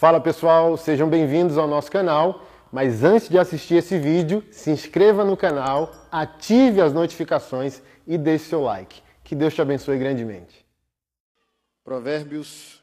Fala 0.00 0.18
pessoal, 0.18 0.78
sejam 0.78 1.10
bem-vindos 1.10 1.58
ao 1.58 1.68
nosso 1.68 1.92
canal. 1.92 2.46
Mas 2.72 3.04
antes 3.04 3.28
de 3.28 3.38
assistir 3.38 3.74
esse 3.74 3.98
vídeo, 3.98 4.42
se 4.50 4.70
inscreva 4.70 5.26
no 5.26 5.36
canal, 5.36 5.92
ative 6.10 6.80
as 6.80 6.94
notificações 6.94 7.82
e 8.06 8.16
deixe 8.16 8.46
seu 8.46 8.62
like. 8.62 9.02
Que 9.22 9.36
Deus 9.36 9.52
te 9.52 9.60
abençoe 9.60 9.98
grandemente. 9.98 10.64
Provérbios, 11.84 12.82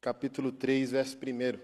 capítulo 0.00 0.50
3, 0.50 0.90
verso 0.90 1.16
1. 1.16 1.60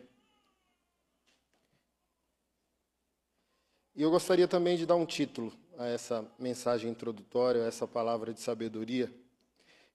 E 3.96 4.02
eu 4.02 4.12
gostaria 4.12 4.46
também 4.46 4.76
de 4.76 4.86
dar 4.86 4.94
um 4.94 5.04
título 5.04 5.52
a 5.76 5.88
essa 5.88 6.24
mensagem 6.38 6.88
introdutória, 6.88 7.64
a 7.64 7.66
essa 7.66 7.88
palavra 7.88 8.32
de 8.32 8.40
sabedoria. 8.40 9.12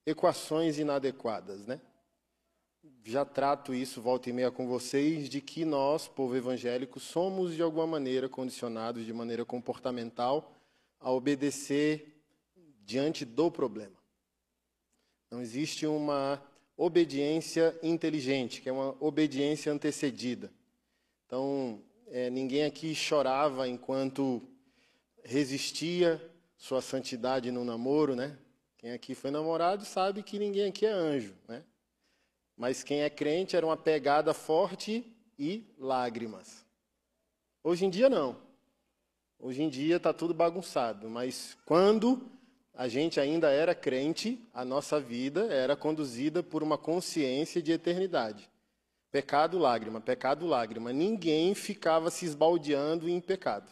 Equações 0.06 0.78
inadequadas, 0.78 1.66
né? 1.66 1.80
Já 3.04 3.26
trato 3.26 3.74
isso 3.74 4.02
volta 4.02 4.30
e 4.30 4.34
meia 4.34 4.52
com 4.52 4.68
vocês 4.68 5.28
de 5.28 5.42
que 5.42 5.66
nós, 5.66 6.08
povo 6.08 6.36
evangélico, 6.36 7.00
somos 7.00 7.56
de 7.56 7.62
alguma 7.62 7.88
maneira 7.88 8.30
condicionados 8.30 9.06
de 9.06 9.12
maneira 9.12 9.44
comportamental 9.44 10.54
a 11.00 11.12
obedecer 11.12 12.22
diante 12.86 13.26
do 13.26 13.50
problema. 13.50 13.98
Não 15.32 15.42
existe 15.42 15.86
uma 15.86 16.42
obediência 16.78 17.78
inteligente, 17.84 18.62
que 18.62 18.70
é 18.70 18.72
uma 18.72 18.96
obediência 19.00 19.72
antecedida. 19.72 20.52
Então, 21.26 21.82
é, 22.08 22.30
ninguém 22.30 22.64
aqui 22.64 22.96
chorava 22.96 23.68
enquanto 23.68 24.42
resistia 25.24 26.22
sua 26.58 26.82
santidade 26.82 27.52
no 27.52 27.64
namoro, 27.64 28.16
né? 28.16 28.38
Quem 28.78 28.92
aqui 28.92 29.14
foi 29.14 29.30
namorado 29.30 29.84
sabe 29.84 30.24
que 30.24 30.40
ninguém 30.40 30.70
aqui 30.70 30.86
é 30.86 30.92
anjo, 30.92 31.36
né? 31.48 31.64
Mas 32.60 32.84
quem 32.84 33.04
é 33.04 33.10
crente 33.10 33.56
era 33.56 33.66
uma 33.66 33.78
pegada 33.78 34.34
forte 34.34 35.10
e 35.40 35.64
lágrimas. 35.78 36.66
Hoje 37.64 37.86
em 37.86 37.90
dia 37.90 38.10
não. 38.10 38.36
Hoje 39.40 39.64
em 39.64 39.70
dia 39.70 39.96
está 39.96 40.12
tudo 40.12 40.34
bagunçado, 40.34 41.10
mas 41.10 41.58
quando 41.66 42.30
a 42.74 42.90
gente 42.90 43.18
ainda 43.18 43.50
era 43.50 43.74
crente, 43.74 44.46
a 44.54 44.66
nossa 44.66 45.00
vida 45.00 45.46
era 45.46 45.74
conduzida 45.74 46.44
por 46.44 46.62
uma 46.62 46.78
consciência 46.78 47.62
de 47.62 47.72
eternidade. 47.72 48.50
Pecado, 49.10 49.58
lágrima, 49.58 50.02
pecado, 50.02 50.46
lágrima. 50.46 50.92
Ninguém 50.92 51.56
ficava 51.56 52.12
se 52.12 52.26
esbaldeando 52.26 53.08
em 53.08 53.22
pecado. 53.22 53.72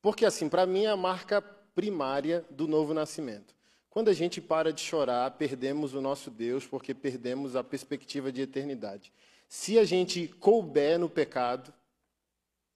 Porque, 0.00 0.24
assim, 0.24 0.48
para 0.48 0.66
mim 0.66 0.84
é 0.84 0.90
a 0.90 0.96
marca 0.96 1.42
primária 1.74 2.44
do 2.48 2.68
novo 2.68 2.94
nascimento. 2.94 3.59
Quando 3.90 4.08
a 4.08 4.12
gente 4.12 4.40
para 4.40 4.72
de 4.72 4.80
chorar, 4.80 5.32
perdemos 5.32 5.94
o 5.94 6.00
nosso 6.00 6.30
Deus, 6.30 6.64
porque 6.64 6.94
perdemos 6.94 7.56
a 7.56 7.64
perspectiva 7.64 8.30
de 8.30 8.40
eternidade. 8.40 9.12
Se 9.48 9.78
a 9.80 9.84
gente 9.84 10.28
couber 10.28 10.96
no 10.96 11.10
pecado, 11.10 11.74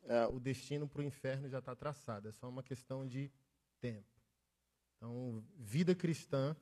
é, 0.06 0.26
o 0.26 0.40
destino 0.40 0.88
para 0.88 1.00
o 1.00 1.04
inferno 1.04 1.48
já 1.48 1.60
está 1.60 1.74
traçado, 1.74 2.28
é 2.28 2.32
só 2.32 2.48
uma 2.48 2.64
questão 2.64 3.06
de 3.06 3.30
tempo. 3.80 4.04
Então, 4.96 5.42
vida 5.56 5.94
cristã 5.94 6.56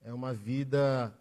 é 0.00 0.12
uma 0.12 0.32
vida 0.32 1.14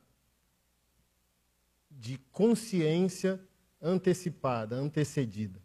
de 1.92 2.18
consciência 2.32 3.40
antecipada, 3.82 4.78
antecedida. 4.78 5.62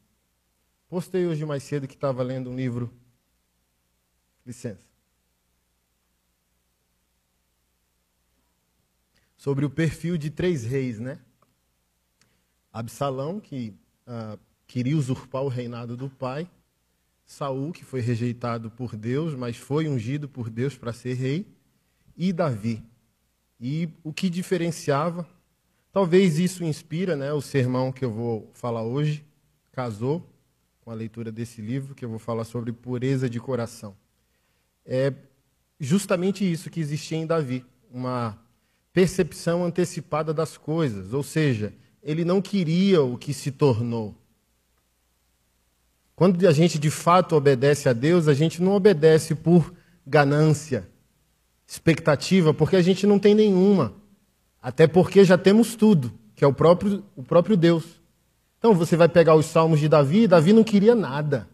Postei 0.88 1.26
hoje 1.26 1.44
mais 1.44 1.62
cedo 1.62 1.86
que 1.86 1.94
estava 1.94 2.22
lendo 2.22 2.50
um 2.50 2.56
livro 2.56 2.92
Licença. 4.44 4.91
Sobre 9.42 9.64
o 9.64 9.70
perfil 9.70 10.16
de 10.16 10.30
três 10.30 10.64
reis, 10.64 11.00
né? 11.00 11.18
Absalão, 12.72 13.40
que 13.40 13.74
ah, 14.06 14.38
queria 14.68 14.96
usurpar 14.96 15.42
o 15.42 15.48
reinado 15.48 15.96
do 15.96 16.08
pai. 16.08 16.48
Saul, 17.26 17.72
que 17.72 17.84
foi 17.84 18.00
rejeitado 18.00 18.70
por 18.70 18.94
Deus, 18.94 19.34
mas 19.34 19.56
foi 19.56 19.88
ungido 19.88 20.28
por 20.28 20.48
Deus 20.48 20.78
para 20.78 20.92
ser 20.92 21.14
rei. 21.14 21.46
E 22.16 22.32
Davi. 22.32 22.84
E 23.58 23.88
o 24.04 24.12
que 24.12 24.30
diferenciava, 24.30 25.26
talvez 25.90 26.38
isso 26.38 26.62
inspira 26.62 27.16
né, 27.16 27.32
o 27.32 27.40
sermão 27.40 27.90
que 27.90 28.04
eu 28.04 28.12
vou 28.12 28.48
falar 28.54 28.84
hoje, 28.84 29.26
casou 29.72 30.24
com 30.82 30.92
a 30.92 30.94
leitura 30.94 31.32
desse 31.32 31.60
livro, 31.60 31.96
que 31.96 32.04
eu 32.04 32.08
vou 32.08 32.20
falar 32.20 32.44
sobre 32.44 32.72
pureza 32.72 33.28
de 33.28 33.40
coração 33.40 33.96
é 34.84 35.12
justamente 35.78 36.50
isso 36.50 36.70
que 36.70 36.80
existia 36.80 37.18
em 37.18 37.26
Davi, 37.26 37.64
uma 37.90 38.38
percepção 38.92 39.64
antecipada 39.64 40.34
das 40.34 40.56
coisas, 40.56 41.12
ou 41.12 41.22
seja, 41.22 41.72
ele 42.02 42.24
não 42.24 42.42
queria 42.42 43.02
o 43.02 43.16
que 43.16 43.32
se 43.32 43.50
tornou. 43.50 44.14
Quando 46.14 46.46
a 46.46 46.52
gente 46.52 46.78
de 46.78 46.90
fato 46.90 47.34
obedece 47.34 47.88
a 47.88 47.92
Deus, 47.92 48.28
a 48.28 48.34
gente 48.34 48.62
não 48.62 48.72
obedece 48.72 49.34
por 49.34 49.72
ganância, 50.06 50.88
expectativa, 51.66 52.52
porque 52.52 52.76
a 52.76 52.82
gente 52.82 53.06
não 53.06 53.18
tem 53.18 53.34
nenhuma. 53.34 53.94
Até 54.60 54.86
porque 54.86 55.24
já 55.24 55.38
temos 55.38 55.74
tudo, 55.74 56.12
que 56.34 56.44
é 56.44 56.46
o 56.46 56.52
próprio, 56.52 57.04
o 57.16 57.22
próprio 57.22 57.56
Deus. 57.56 58.00
Então 58.58 58.74
você 58.74 58.96
vai 58.96 59.08
pegar 59.08 59.34
os 59.34 59.46
salmos 59.46 59.80
de 59.80 59.88
Davi, 59.88 60.28
Davi 60.28 60.52
não 60.52 60.62
queria 60.62 60.94
nada. 60.94 61.48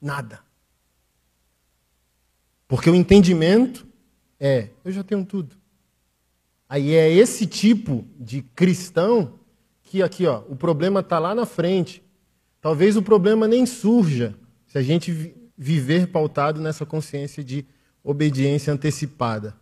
Nada. 0.00 0.40
Porque 2.68 2.90
o 2.90 2.94
entendimento 2.94 3.86
é, 4.38 4.70
eu 4.84 4.92
já 4.92 5.02
tenho 5.02 5.24
tudo. 5.24 5.56
Aí 6.68 6.94
é 6.94 7.10
esse 7.10 7.46
tipo 7.46 8.04
de 8.18 8.42
cristão 8.42 9.38
que 9.82 10.02
aqui, 10.02 10.26
ó, 10.26 10.42
o 10.48 10.56
problema 10.56 11.00
está 11.00 11.18
lá 11.18 11.34
na 11.34 11.46
frente. 11.46 12.02
Talvez 12.60 12.96
o 12.96 13.02
problema 13.02 13.46
nem 13.46 13.64
surja 13.64 14.34
se 14.66 14.76
a 14.76 14.82
gente 14.82 15.34
viver 15.56 16.08
pautado 16.08 16.60
nessa 16.60 16.84
consciência 16.84 17.42
de 17.42 17.64
obediência 18.02 18.72
antecipada. 18.72 19.54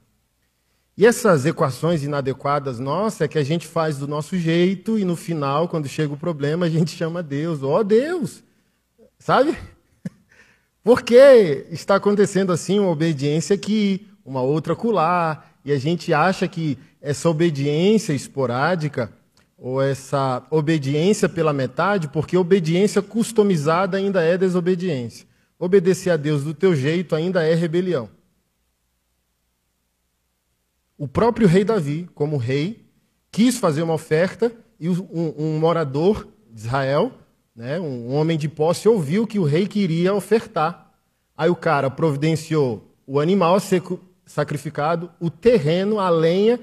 E 0.96 1.04
essas 1.04 1.44
equações 1.44 2.02
inadequadas, 2.04 2.78
nossa, 2.78 3.24
é 3.24 3.28
que 3.28 3.38
a 3.38 3.42
gente 3.42 3.66
faz 3.66 3.98
do 3.98 4.06
nosso 4.06 4.36
jeito 4.38 4.98
e 4.98 5.04
no 5.04 5.16
final, 5.16 5.68
quando 5.68 5.88
chega 5.88 6.14
o 6.14 6.16
problema, 6.16 6.66
a 6.66 6.70
gente 6.70 6.92
chama 6.92 7.22
Deus. 7.22 7.62
Ó 7.62 7.80
oh, 7.80 7.84
Deus! 7.84 8.44
Sabe? 9.18 9.56
Por 10.82 11.02
que 11.02 11.66
está 11.70 11.96
acontecendo 11.96 12.52
assim 12.52 12.78
uma 12.78 12.90
obediência 12.90 13.54
aqui, 13.54 14.06
uma 14.24 14.40
outra 14.40 14.72
acolá, 14.72 15.44
e 15.64 15.72
a 15.72 15.78
gente 15.78 16.12
acha 16.12 16.46
que 16.48 16.78
essa 17.00 17.28
obediência 17.28 18.12
esporádica 18.12 19.12
ou 19.56 19.80
essa 19.80 20.46
obediência 20.50 21.28
pela 21.28 21.52
metade, 21.52 22.08
porque 22.08 22.36
obediência 22.36 23.00
customizada 23.00 23.96
ainda 23.96 24.22
é 24.22 24.36
desobediência. 24.36 25.26
Obedecer 25.58 26.10
a 26.10 26.16
Deus 26.16 26.44
do 26.44 26.52
teu 26.52 26.74
jeito 26.74 27.14
ainda 27.14 27.42
é 27.42 27.54
rebelião. 27.54 28.08
O 30.98 31.08
próprio 31.08 31.46
rei 31.46 31.64
Davi, 31.64 32.08
como 32.14 32.36
rei, 32.36 32.84
quis 33.30 33.58
fazer 33.58 33.82
uma 33.82 33.94
oferta 33.94 34.52
e 34.78 34.88
um, 34.88 35.34
um 35.36 35.58
morador 35.58 36.28
de 36.50 36.60
Israel 36.60 37.12
né, 37.54 37.78
um 37.78 38.12
homem 38.12 38.36
de 38.36 38.48
posse 38.48 38.88
ouviu 38.88 39.26
que 39.26 39.38
o 39.38 39.44
rei 39.44 39.66
queria 39.68 40.12
ofertar. 40.12 40.92
Aí 41.36 41.48
o 41.48 41.56
cara 41.56 41.90
providenciou 41.90 42.92
o 43.06 43.20
animal 43.20 43.54
a 43.54 43.60
ser 43.60 43.82
sacrificado, 44.26 45.10
o 45.20 45.30
terreno, 45.30 46.00
a 46.00 46.08
lenha, 46.08 46.60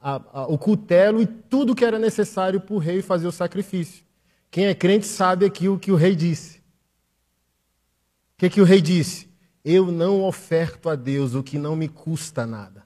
a, 0.00 0.20
a, 0.32 0.46
o 0.46 0.58
cutelo 0.58 1.22
e 1.22 1.26
tudo 1.26 1.74
que 1.74 1.84
era 1.84 1.98
necessário 1.98 2.60
para 2.60 2.74
o 2.74 2.78
rei 2.78 3.02
fazer 3.02 3.26
o 3.26 3.32
sacrifício. 3.32 4.04
Quem 4.50 4.66
é 4.66 4.74
crente 4.74 5.06
sabe 5.06 5.46
aqui 5.46 5.68
o 5.68 5.78
que 5.78 5.92
o 5.92 5.96
rei 5.96 6.14
disse. 6.14 6.58
O 6.58 8.38
que, 8.38 8.50
que 8.50 8.60
o 8.60 8.64
rei 8.64 8.80
disse? 8.80 9.30
Eu 9.64 9.92
não 9.92 10.22
oferto 10.22 10.90
a 10.90 10.96
Deus 10.96 11.34
o 11.34 11.42
que 11.42 11.58
não 11.58 11.76
me 11.76 11.88
custa 11.88 12.44
nada. 12.44 12.82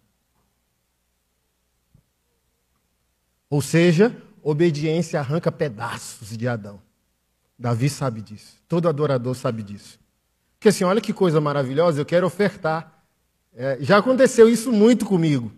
Ou 3.48 3.62
seja, 3.62 4.14
obediência 4.42 5.18
arranca 5.18 5.50
pedaços 5.50 6.36
de 6.36 6.46
Adão. 6.46 6.82
Davi 7.58 7.88
sabe 7.88 8.20
disso. 8.20 8.56
Todo 8.68 8.88
adorador 8.88 9.34
sabe 9.34 9.62
disso. 9.62 9.98
Porque 10.58 10.68
assim, 10.68 10.84
olha 10.84 11.00
que 11.00 11.12
coisa 11.12 11.40
maravilhosa, 11.40 12.00
eu 12.00 12.04
quero 12.04 12.26
ofertar. 12.26 12.95
É, 13.58 13.78
já 13.80 13.96
aconteceu 13.96 14.50
isso 14.50 14.70
muito 14.70 15.06
comigo. 15.06 15.50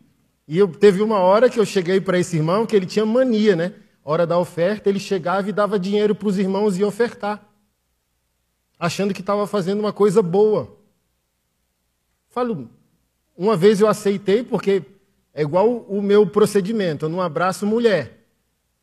E 0.46 0.56
eu 0.56 0.68
teve 0.68 1.02
uma 1.02 1.18
hora 1.18 1.50
que 1.50 1.58
eu 1.58 1.66
cheguei 1.66 2.00
para 2.00 2.16
esse 2.16 2.36
irmão 2.36 2.64
que 2.64 2.76
ele 2.76 2.86
tinha 2.86 3.04
mania, 3.04 3.56
né? 3.56 3.74
Hora 4.04 4.24
da 4.24 4.38
oferta, 4.38 4.88
ele 4.88 5.00
chegava 5.00 5.48
e 5.48 5.52
dava 5.52 5.80
dinheiro 5.80 6.14
para 6.14 6.28
os 6.28 6.38
irmãos 6.38 6.78
e 6.78 6.84
ofertar. 6.84 7.44
Achando 8.78 9.12
que 9.12 9.20
estava 9.20 9.48
fazendo 9.48 9.80
uma 9.80 9.92
coisa 9.92 10.22
boa. 10.22 10.78
Falo, 12.30 12.70
uma 13.36 13.56
vez 13.56 13.80
eu 13.80 13.88
aceitei, 13.88 14.44
porque 14.44 14.82
é 15.34 15.42
igual 15.42 15.68
o 15.88 16.00
meu 16.00 16.24
procedimento, 16.24 17.04
eu 17.04 17.08
não 17.08 17.20
abraço 17.20 17.66
mulher. 17.66 18.24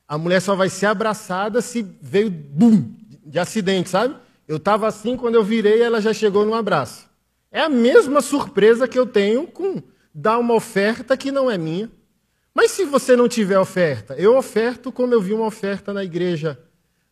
A 0.06 0.18
mulher 0.18 0.42
só 0.42 0.56
vai 0.56 0.70
ser 0.70 0.88
abraçada 0.88 1.62
se 1.62 1.82
veio, 2.02 2.30
bum, 2.30 2.94
de 3.26 3.40
acidente, 3.40 3.90
sabe? 3.90 4.16
Eu 4.46 4.58
estava 4.58 4.88
assim, 4.88 5.16
quando 5.16 5.36
eu 5.36 5.44
virei, 5.44 5.82
ela 5.82 6.02
já 6.02 6.14
chegou 6.14 6.46
no 6.46 6.54
abraço. 6.54 7.15
É 7.56 7.62
a 7.62 7.70
mesma 7.70 8.22
surpresa 8.22 8.86
que 8.86 9.00
eu 9.00 9.06
tenho 9.06 9.48
com 9.48 9.82
dar 10.14 10.38
uma 10.40 10.54
oferta 10.54 11.16
que 11.16 11.32
não 11.32 11.50
é 11.50 11.58
minha. 11.58 11.90
Mas 12.54 12.72
se 12.72 12.84
você 12.84 13.16
não 13.16 13.30
tiver 13.30 13.58
oferta, 13.58 14.14
eu 14.16 14.36
oferto 14.36 14.92
como 14.92 15.14
eu 15.14 15.22
vi 15.22 15.32
uma 15.32 15.46
oferta 15.46 15.94
na 15.94 16.04
igreja 16.04 16.60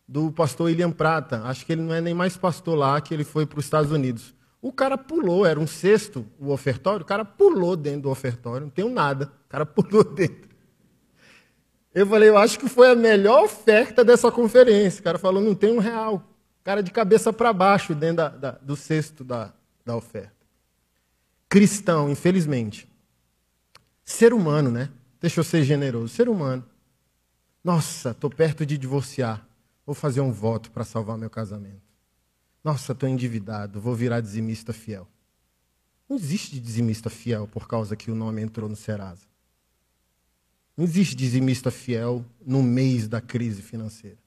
do 0.06 0.34
pastor 0.34 0.66
William 0.66 0.92
Prata. 0.92 1.44
Acho 1.46 1.66
que 1.66 1.72
ele 1.72 1.82
não 1.82 1.94
é 1.94 2.02
nem 2.02 2.14
mais 2.14 2.36
pastor 2.36 2.78
lá, 2.78 3.00
que 3.00 3.14
ele 3.14 3.24
foi 3.24 3.46
para 3.46 3.58
os 3.58 3.64
Estados 3.64 3.90
Unidos. 3.90 4.36
O 4.62 4.74
cara 4.74 4.98
pulou, 4.98 5.46
era 5.46 5.58
um 5.58 5.66
cesto 5.66 6.26
o 6.38 6.52
ofertório, 6.52 7.04
o 7.04 7.08
cara 7.08 7.24
pulou 7.24 7.78
dentro 7.78 8.02
do 8.02 8.10
ofertório, 8.10 8.66
não 8.66 8.70
tem 8.70 8.90
nada, 8.90 9.32
o 9.46 9.50
cara 9.50 9.66
pulou 9.66 10.04
dentro. 10.14 10.50
Eu 11.96 12.06
falei, 12.06 12.28
eu 12.28 12.38
acho 12.38 12.60
que 12.60 12.68
foi 12.68 12.92
a 12.92 12.96
melhor 12.96 13.46
oferta 13.46 14.04
dessa 14.04 14.30
conferência. 14.30 15.00
O 15.00 15.04
cara 15.04 15.18
falou, 15.18 15.42
não 15.42 15.56
tem 15.56 15.72
um 15.72 15.80
real. 15.80 16.16
O 16.60 16.64
cara 16.66 16.84
de 16.84 16.92
cabeça 16.92 17.32
para 17.32 17.54
baixo 17.54 17.96
dentro 17.96 18.18
da, 18.18 18.28
da, 18.28 18.52
do 18.52 18.76
cesto 18.76 19.24
da, 19.24 19.54
da 19.86 19.96
oferta. 19.96 20.33
Cristão, 21.54 22.10
infelizmente. 22.10 22.90
Ser 24.04 24.34
humano, 24.34 24.72
né? 24.72 24.90
Deixa 25.22 25.40
eu 25.40 25.44
ser 25.44 25.64
generoso. 25.64 26.08
Ser 26.08 26.28
humano. 26.28 26.66
Nossa, 27.64 28.10
estou 28.10 28.28
perto 28.28 28.66
de 28.66 28.76
divorciar. 28.76 29.48
Vou 29.86 29.94
fazer 29.94 30.20
um 30.20 30.32
voto 30.32 30.72
para 30.72 30.84
salvar 30.84 31.16
meu 31.16 31.30
casamento. 31.30 31.84
Nossa, 32.64 32.94
estou 32.94 33.08
endividado. 33.08 33.80
Vou 33.80 33.94
virar 33.94 34.20
dizimista 34.20 34.74
fiel. 34.74 35.08
Não 36.10 36.18
existe 36.18 36.60
dizimista 36.60 37.08
fiel 37.08 37.48
por 37.48 37.68
causa 37.68 37.96
que 37.96 38.10
o 38.10 38.16
nome 38.16 38.42
entrou 38.42 38.68
no 38.68 38.76
Serasa. 38.76 39.28
Não 40.76 40.84
existe 40.84 41.16
dizimista 41.16 41.70
fiel 41.70 42.26
no 42.44 42.64
mês 42.64 43.08
da 43.08 43.22
crise 43.22 43.62
financeira. 43.62 44.18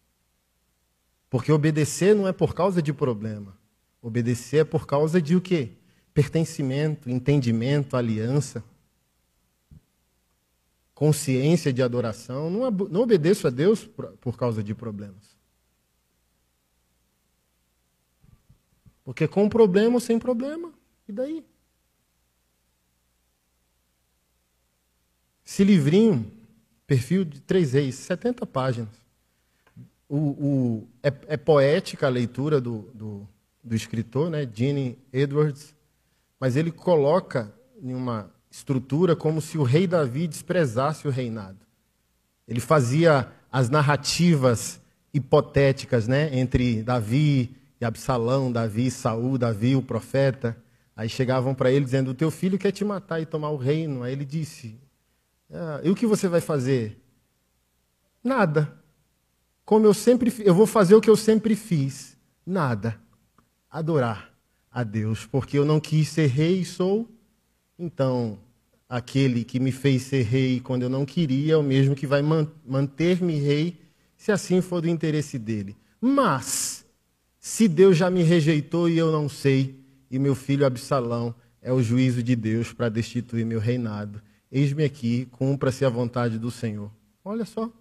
Porque 1.29 1.51
obedecer 1.51 2.15
não 2.15 2.29
é 2.29 2.33
por 2.33 2.55
causa 2.55 2.81
de 2.81 2.93
problema. 2.93 3.59
Obedecer 4.01 4.61
é 4.61 4.65
por 4.65 4.87
causa 4.87 5.21
de 5.21 5.35
o 5.35 5.41
quê? 5.41 5.76
Pertencimento, 6.17 7.11
entendimento, 7.11 7.95
aliança, 7.95 8.65
consciência 10.95 11.71
de 11.71 11.83
adoração. 11.83 12.49
Não, 12.49 12.71
não 12.71 13.03
obedeço 13.03 13.47
a 13.47 13.51
Deus 13.51 13.85
por, 13.85 14.07
por 14.13 14.39
causa 14.39 14.65
de 14.65 14.75
problemas. 14.75 15.37
Porque 19.05 19.29
com 19.29 19.47
problema 19.47 19.97
ou 19.97 20.01
sem 20.01 20.19
problema, 20.19 20.73
e 21.07 21.13
daí? 21.13 21.45
Esse 25.45 25.65
livrinho, 25.65 26.33
perfil 26.87 27.27
de 27.27 27.43
três 27.43 27.75
reis, 27.75 27.95
70 27.97 28.47
páginas. 28.47 28.89
O, 30.09 30.17
o, 30.17 30.89
é, 31.03 31.13
é, 31.29 31.37
poética 31.37 32.07
a 32.07 32.11
leitura 32.11 32.59
do, 32.59 32.91
do, 32.95 33.29
do 33.63 33.75
escritor, 33.75 34.31
né, 34.31 34.49
Gene 34.51 34.99
Edwards, 35.13 35.76
mas 36.41 36.57
ele 36.57 36.71
coloca 36.71 37.53
em 37.83 37.95
uma 37.95 38.31
estrutura 38.51 39.17
como 39.17 39.41
se 39.41 39.59
o 39.59 39.63
rei 39.63 39.87
Davi 39.87 40.27
desprezasse 40.27 41.07
o 41.07 41.11
reinado. 41.11 41.59
Ele 42.47 42.61
fazia 42.61 43.31
as 43.51 43.69
narrativas 43.69 44.81
hipotéticas 45.13 46.07
né, 46.07 46.37
entre 46.37 46.83
Davi 46.83 47.57
e 47.81 47.85
Absalão, 47.85 48.53
Davi, 48.53 48.91
Saul, 48.91 49.39
Davi, 49.39 49.75
o 49.75 49.83
profeta. 49.83 50.57
Aí 50.95 51.09
chegavam 51.09 51.55
para 51.55 51.71
ele 51.71 51.85
dizendo: 51.85 52.11
O 52.11 52.15
teu 52.15 52.31
filho 52.31 52.59
quer 52.59 52.73
te 52.73 52.85
matar 52.85 53.21
e 53.21 53.27
tomar 53.27 53.51
o 53.51 53.57
reino. 53.57 54.03
Aí 54.03 54.13
ele 54.13 54.25
disse: 54.25 54.79
ah, 55.53 55.81
E 55.83 55.91
o 55.91 55.95
que 55.95 56.07
você 56.07 56.29
vai 56.29 56.41
fazer? 56.41 57.03
Nada. 58.23 58.73
Como 59.65 59.85
eu 59.85 59.93
sempre 59.93 60.33
eu 60.39 60.55
vou 60.55 60.67
fazer 60.67 60.95
o 60.95 61.01
que 61.01 61.11
eu 61.11 61.17
sempre 61.17 61.57
fiz. 61.57 62.17
Nada. 62.47 62.99
Adorar 63.69 64.36
a 64.77 64.85
Deus, 64.85 65.25
porque 65.25 65.59
eu 65.59 65.65
não 65.65 65.81
quis 65.81 66.11
ser 66.11 66.27
rei 66.27 66.61
e 66.61 66.65
sou. 66.67 67.09
Então, 67.79 68.39
aquele 68.87 69.43
que 69.43 69.59
me 69.59 69.73
fez 69.73 70.03
ser 70.03 70.21
rei 70.25 70.61
quando 70.61 70.83
eu 70.83 70.91
não 70.91 71.07
queria 71.07 71.55
é 71.55 71.57
o 71.57 71.63
mesmo 71.63 71.95
que 71.95 72.07
vai 72.07 72.21
manter-me 72.23 73.39
rei, 73.39 73.81
se 74.19 74.31
assim 74.31 74.61
for 74.61 74.83
do 74.83 74.89
interesse 74.89 75.39
dele. 75.39 75.75
Mas 75.99 76.85
se 77.41 77.67
Deus 77.69 77.97
já 77.97 78.11
me 78.11 78.23
rejeitou 78.23 78.87
e 78.87 78.99
eu 78.99 79.11
não 79.11 79.31
sei, 79.31 79.81
e 80.11 80.19
meu 80.19 80.35
filho 80.35 80.67
Absalão 80.67 81.35
é 81.63 81.73
o 81.73 81.83
juízo 81.83 82.23
de 82.23 82.37
Deus 82.37 82.71
para 82.71 82.91
destituir 82.91 83.47
meu 83.47 83.59
reinado, 83.59 84.21
eis-me 84.53 84.85
aqui, 84.85 85.27
cumpra-se 85.33 85.87
a 85.87 85.89
vontade 85.89 86.39
do 86.39 86.51
Senhor. 86.51 86.91
Olha 87.25 87.47
só. 87.47 87.73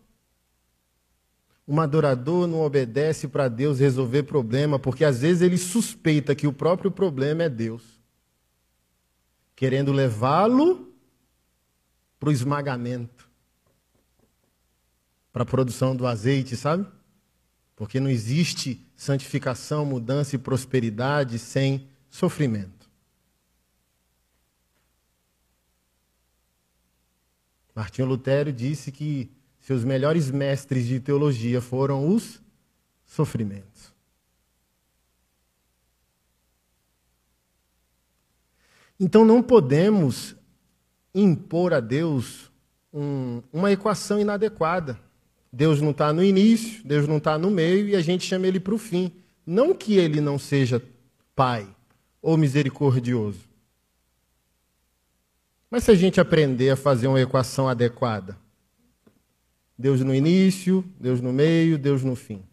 Um 1.68 1.80
adorador 1.80 2.46
não 2.46 2.62
obedece 2.62 3.28
para 3.28 3.48
Deus 3.48 3.80
resolver 3.80 4.24
problema, 4.24 4.78
porque 4.78 5.04
às 5.04 5.22
vezes 5.22 5.42
ele 5.42 5.58
suspeita 5.58 6.36
que 6.36 6.46
o 6.46 6.54
próprio 6.54 6.92
problema 6.92 7.44
é 7.44 7.50
Deus, 7.50 7.84
querendo 9.56 9.92
levá-lo 9.92 10.94
para 12.20 12.30
o 12.30 12.32
esmagamento, 12.32 13.28
para 15.34 15.42
a 15.44 15.46
produção 15.46 15.96
do 15.96 16.06
azeite, 16.06 16.56
sabe? 16.56 16.88
Porque 17.76 18.00
não 18.00 18.10
existe 18.10 18.86
santificação, 18.96 19.86
mudança 19.86 20.36
e 20.36 20.40
prosperidade 20.40 21.40
sem 21.40 21.90
sofrimento. 22.10 22.90
Martinho 27.76 28.08
Lutero 28.08 28.54
disse 28.54 28.92
que 28.92 29.35
seus 29.66 29.84
melhores 29.84 30.30
mestres 30.30 30.86
de 30.86 31.00
teologia 31.00 31.60
foram 31.60 32.08
os 32.08 32.40
sofrimentos. 33.04 33.92
Então 39.00 39.26
não 39.26 39.42
podemos 39.42 40.36
impor 41.16 41.74
a 41.74 41.80
Deus 41.80 42.52
um, 42.94 43.42
uma 43.52 43.72
equação 43.72 44.20
inadequada. 44.20 45.00
Deus 45.52 45.82
não 45.82 45.90
está 45.90 46.14
no 46.14 46.24
início, 46.24 46.86
Deus 46.86 47.08
não 47.08 47.18
está 47.18 47.36
no 47.36 47.50
meio 47.50 47.90
e 47.90 47.96
a 47.96 48.02
gente 48.02 48.24
chama 48.24 48.46
ele 48.46 48.60
para 48.60 48.76
o 48.76 48.78
fim. 48.78 49.12
Não 49.44 49.74
que 49.74 49.96
ele 49.96 50.22
não 50.22 50.38
seja 50.38 50.80
Pai 51.36 51.68
ou 52.22 52.38
misericordioso. 52.38 53.42
Mas 55.72 55.86
se 55.86 55.90
a 55.90 55.96
gente 55.96 56.22
aprender 56.22 56.70
a 56.70 56.76
fazer 56.76 57.08
uma 57.08 57.20
equação 57.20 57.68
adequada, 57.68 58.45
Deus 59.78 60.02
no 60.02 60.16
início, 60.16 60.84
Deus 61.00 61.20
no 61.22 61.34
meio, 61.34 61.78
Deus 61.78 62.04
no 62.04 62.16
fim. 62.16 62.44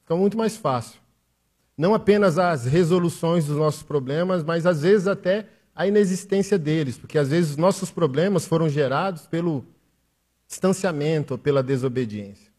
Fica 0.00 0.16
muito 0.16 0.36
mais 0.36 0.56
fácil. 0.56 1.00
Não 1.76 1.94
apenas 1.94 2.38
as 2.38 2.66
resoluções 2.66 3.46
dos 3.46 3.56
nossos 3.56 3.82
problemas, 3.82 4.44
mas 4.44 4.66
às 4.66 4.82
vezes 4.82 5.06
até 5.06 5.48
a 5.74 5.86
inexistência 5.86 6.58
deles, 6.58 6.98
porque 6.98 7.18
às 7.18 7.28
vezes 7.28 7.56
nossos 7.56 7.90
problemas 7.90 8.46
foram 8.46 8.68
gerados 8.68 9.26
pelo 9.26 9.64
distanciamento 10.46 11.34
ou 11.34 11.38
pela 11.38 11.62
desobediência. 11.62 12.52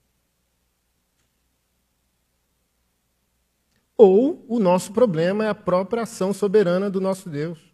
Ou 3.95 4.43
o 4.47 4.59
nosso 4.59 4.91
problema 4.91 5.45
é 5.45 5.49
a 5.49 5.55
própria 5.55 6.03
ação 6.03 6.33
soberana 6.33 6.89
do 6.89 6.99
nosso 6.99 7.29
Deus. 7.29 7.72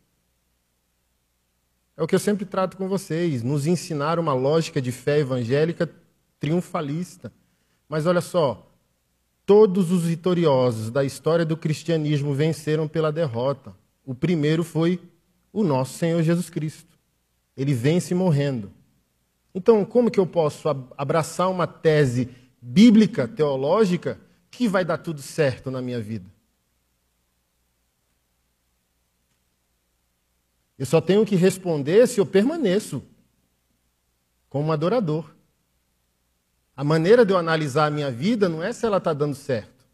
É 2.00 2.02
o 2.02 2.08
que 2.08 2.16
eu 2.16 2.20
sempre 2.20 2.46
trato 2.46 2.78
com 2.78 2.88
vocês, 2.88 3.44
nos 3.44 3.68
ensinar 3.68 4.20
uma 4.20 4.34
lógica 4.34 4.82
de 4.82 4.90
fé 4.90 5.20
evangélica 5.20 5.92
triunfalista. 6.40 7.30
Mas 7.90 8.06
olha 8.06 8.22
só, 8.22 8.66
todos 9.46 9.92
os 9.92 10.04
vitoriosos 10.04 10.90
da 10.90 11.04
história 11.04 11.44
do 11.44 11.58
cristianismo 11.58 12.34
venceram 12.34 12.88
pela 12.88 13.12
derrota. 13.12 13.76
O 14.06 14.16
primeiro 14.16 14.64
foi 14.64 14.98
o 15.52 15.62
nosso 15.62 15.98
Senhor 15.98 16.24
Jesus 16.24 16.50
Cristo. 16.50 16.98
Ele 17.58 17.74
vence 17.74 18.16
morrendo. 18.16 18.72
Então, 19.54 19.84
como 19.84 20.10
que 20.10 20.22
eu 20.22 20.26
posso 20.26 20.70
abraçar 20.98 21.52
uma 21.52 21.68
tese 21.68 22.30
bíblica, 22.62 23.28
teológica, 23.28 24.18
que 24.50 24.70
vai 24.70 24.86
dar 24.86 25.00
tudo 25.00 25.22
certo 25.22 25.70
na 25.70 25.82
minha 25.82 26.00
vida? 26.00 26.32
Eu 30.80 30.86
só 30.86 31.02
tenho 31.02 31.26
que 31.26 31.36
responder 31.36 32.08
se 32.08 32.22
eu 32.22 32.26
permaneço 32.26 33.04
como 34.50 34.72
adorador. 34.72 35.30
A 36.74 36.86
maneira 36.86 37.26
de 37.26 37.34
eu 37.34 37.38
analisar 37.38 37.88
a 37.88 37.92
minha 37.92 38.10
vida 38.10 38.48
não 38.48 38.64
é 38.64 38.72
se 38.72 38.86
ela 38.86 38.96
está 38.96 39.12
dando 39.12 39.36
certo. 39.36 39.86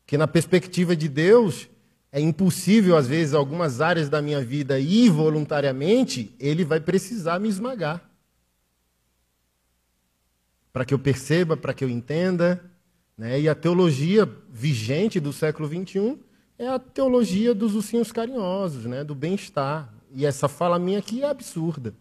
Porque 0.00 0.16
na 0.16 0.26
perspectiva 0.26 0.96
de 0.96 1.06
Deus, 1.08 1.68
é 2.10 2.18
impossível, 2.18 2.96
às 2.96 3.06
vezes, 3.06 3.34
algumas 3.34 3.82
áreas 3.82 4.08
da 4.08 4.22
minha 4.22 4.42
vida 4.42 4.80
ir 4.80 5.10
voluntariamente, 5.10 6.34
ele 6.40 6.64
vai 6.64 6.80
precisar 6.80 7.38
me 7.38 7.48
esmagar 7.48 8.10
para 10.72 10.86
que 10.86 10.94
eu 10.94 10.98
perceba, 10.98 11.54
para 11.54 11.74
que 11.74 11.84
eu 11.84 11.90
entenda. 11.90 12.64
Né? 13.16 13.42
E 13.42 13.48
a 13.48 13.54
teologia 13.54 14.26
vigente 14.48 15.20
do 15.20 15.34
século 15.34 15.68
XXI 15.68 16.18
é 16.60 16.68
a 16.68 16.78
teologia 16.78 17.54
dos 17.54 17.74
ursinhos 17.74 18.12
carinhosos, 18.12 18.84
né? 18.84 19.02
do 19.02 19.14
bem-estar. 19.14 19.90
E 20.12 20.26
essa 20.26 20.46
fala 20.46 20.78
minha 20.78 20.98
aqui 20.98 21.22
é 21.22 21.26
absurda. 21.26 21.94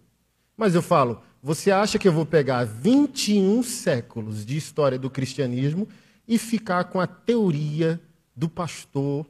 Mas 0.58 0.76
eu 0.76 0.82
falo, 0.82 1.22
você 1.42 1.72
acha 1.72 1.98
que 1.98 2.06
eu 2.06 2.12
vou 2.12 2.26
pegar 2.26 2.66
21 2.66 3.64
séculos 3.64 4.46
de 4.46 4.58
história 4.58 5.00
do 5.00 5.10
cristianismo 5.10 5.88
e 6.28 6.38
ficar 6.38 6.84
com 6.84 7.00
a 7.00 7.08
teoria 7.08 8.02
do 8.36 8.50
pastor 8.50 9.26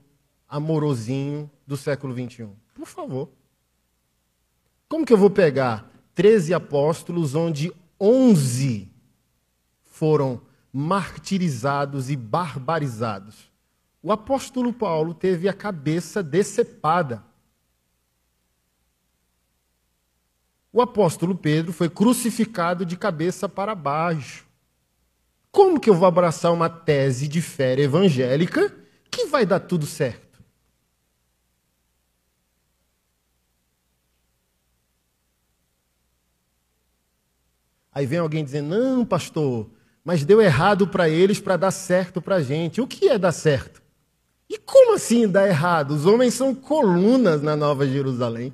amorosinho 0.48 1.48
do 1.68 1.78
século 1.78 2.12
XXI? 2.12 2.48
Por 2.74 2.88
favor. 2.88 3.30
Como 4.88 5.06
que 5.06 5.14
eu 5.14 5.18
vou 5.18 5.30
pegar 5.30 5.92
13 6.16 6.56
apóstolos, 6.56 7.36
onde 7.36 7.72
11 8.02 8.90
foram 9.86 10.42
martirizados 10.74 12.10
e 12.10 12.16
barbarizados. 12.16 13.49
O 14.02 14.12
apóstolo 14.12 14.72
Paulo 14.72 15.14
teve 15.14 15.50
a 15.50 15.54
cabeça 15.54 16.24
decepada. 16.24 17.24
O 20.72 20.82
apóstolo 20.82 21.36
Pedro 21.36 21.74
foi 21.74 21.90
crucificado 21.90 22.86
de 22.86 22.96
cabeça 22.96 23.50
para 23.50 23.76
baixo. 23.76 24.48
Como 25.52 25.80
que 25.80 25.90
eu 25.90 25.96
vou 25.96 26.08
abraçar 26.08 26.54
uma 26.54 26.70
tese 26.70 27.28
de 27.28 27.42
fé 27.42 27.78
evangélica 27.80 28.74
que 29.10 29.26
vai 29.26 29.46
dar 29.46 29.60
tudo 29.60 29.86
certo? 29.86 30.30
Aí 37.92 38.06
vem 38.06 38.20
alguém 38.20 38.46
dizendo: 38.46 38.70
não, 38.70 39.06
pastor, 39.06 39.70
mas 40.04 40.24
deu 40.24 40.40
errado 40.40 40.88
para 40.88 41.10
eles 41.10 41.40
para 41.42 41.58
dar 41.58 41.72
certo 41.72 42.22
para 42.22 42.36
a 42.36 42.42
gente. 42.42 42.80
O 42.80 42.88
que 42.88 43.10
é 43.10 43.18
dar 43.18 43.32
certo? 43.32 43.79
E 44.50 44.58
como 44.58 44.96
assim 44.96 45.28
dar 45.28 45.48
errado? 45.48 45.92
Os 45.92 46.06
homens 46.06 46.34
são 46.34 46.56
colunas 46.56 47.42
na 47.42 47.56
Nova 47.56 47.88
Jerusalém. 47.88 48.52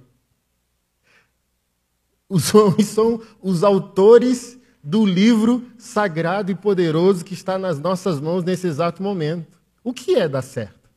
Os 2.27 2.53
homens 2.53 2.87
são 2.87 3.21
os 3.41 3.63
autores 3.63 4.59
do 4.83 5.05
livro 5.05 5.65
sagrado 5.77 6.51
e 6.51 6.55
poderoso 6.55 7.23
que 7.23 7.33
está 7.33 7.57
nas 7.57 7.79
nossas 7.79 8.19
mãos 8.19 8.43
nesse 8.43 8.67
exato 8.67 9.01
momento. 9.01 9.57
O 9.83 9.93
que 9.93 10.15
é 10.15 10.27
dar 10.27 10.41
certo? 10.41 10.89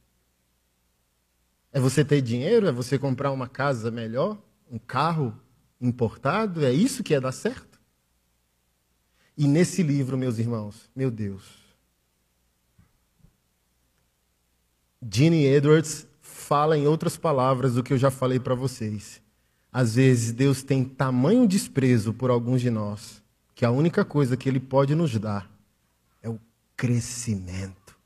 É 1.73 1.78
você 1.78 2.05
ter 2.05 2.21
dinheiro? 2.21 2.67
É 2.67 2.73
você 2.73 2.99
comprar 2.99 3.31
uma 3.31 3.47
casa 3.47 3.90
melhor? 3.90 4.37
Um 4.71 4.78
carro 4.78 5.38
importado? 5.81 6.64
É 6.64 6.73
isso 6.73 7.05
que 7.05 7.14
é 7.14 7.21
dar 7.21 7.33
certo? 7.33 7.78
E 9.37 9.47
nesse 9.47 9.83
livro, 9.83 10.19
meus 10.19 10.38
irmãos, 10.38 10.90
meu 10.97 11.11
Deus, 11.11 11.67
Gene 15.02 15.45
Edwards 15.45 16.07
fala 16.21 16.76
em 16.76 16.87
outras 16.87 17.17
palavras 17.17 17.75
do 17.75 17.83
que 17.83 17.93
eu 17.93 17.99
já 17.99 18.11
falei 18.11 18.40
para 18.40 18.55
vocês. 18.55 19.21
Às 19.73 19.95
vezes 19.95 20.33
Deus 20.33 20.62
tem 20.62 20.85
tamanho 20.85 21.47
desprezo 21.47 22.12
por 22.12 22.31
alguns 22.31 22.61
de 22.61 22.71
nós 22.71 23.23
que 23.55 23.64
a 23.64 23.71
única 23.71 24.05
coisa 24.05 24.37
que 24.37 24.49
Ele 24.49 24.61
pode 24.61 24.95
nos 24.95 25.17
dar 25.19 25.50
é 26.23 26.28
o 26.28 26.38
crescimento. 26.76 27.97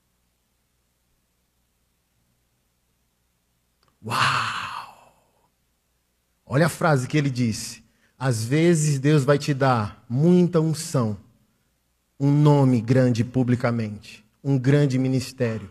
Uau! 4.04 5.14
Olha 6.44 6.66
a 6.66 6.68
frase 6.68 7.06
que 7.06 7.16
ele 7.16 7.30
disse. 7.30 7.82
Às 8.18 8.44
vezes 8.44 8.98
Deus 8.98 9.24
vai 9.24 9.38
te 9.38 9.54
dar 9.54 10.04
muita 10.08 10.60
unção, 10.60 11.16
um 12.18 12.30
nome 12.30 12.80
grande 12.80 13.24
publicamente, 13.24 14.24
um 14.44 14.58
grande 14.58 14.98
ministério, 14.98 15.70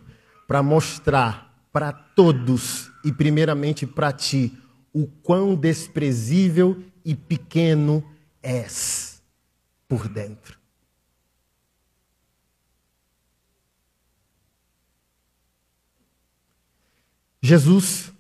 para 0.52 0.62
mostrar 0.62 1.66
para 1.72 1.94
todos 1.94 2.92
e 3.06 3.14
primeiramente 3.14 3.88
para 3.88 4.12
ti 4.12 4.52
o 4.92 5.08
quão 5.08 5.56
desprezível 5.56 6.84
e 7.06 7.16
pequeno 7.16 8.04
és 8.44 9.24
por 9.88 10.10
dentro. 10.10 10.60
Jesus 17.42 18.12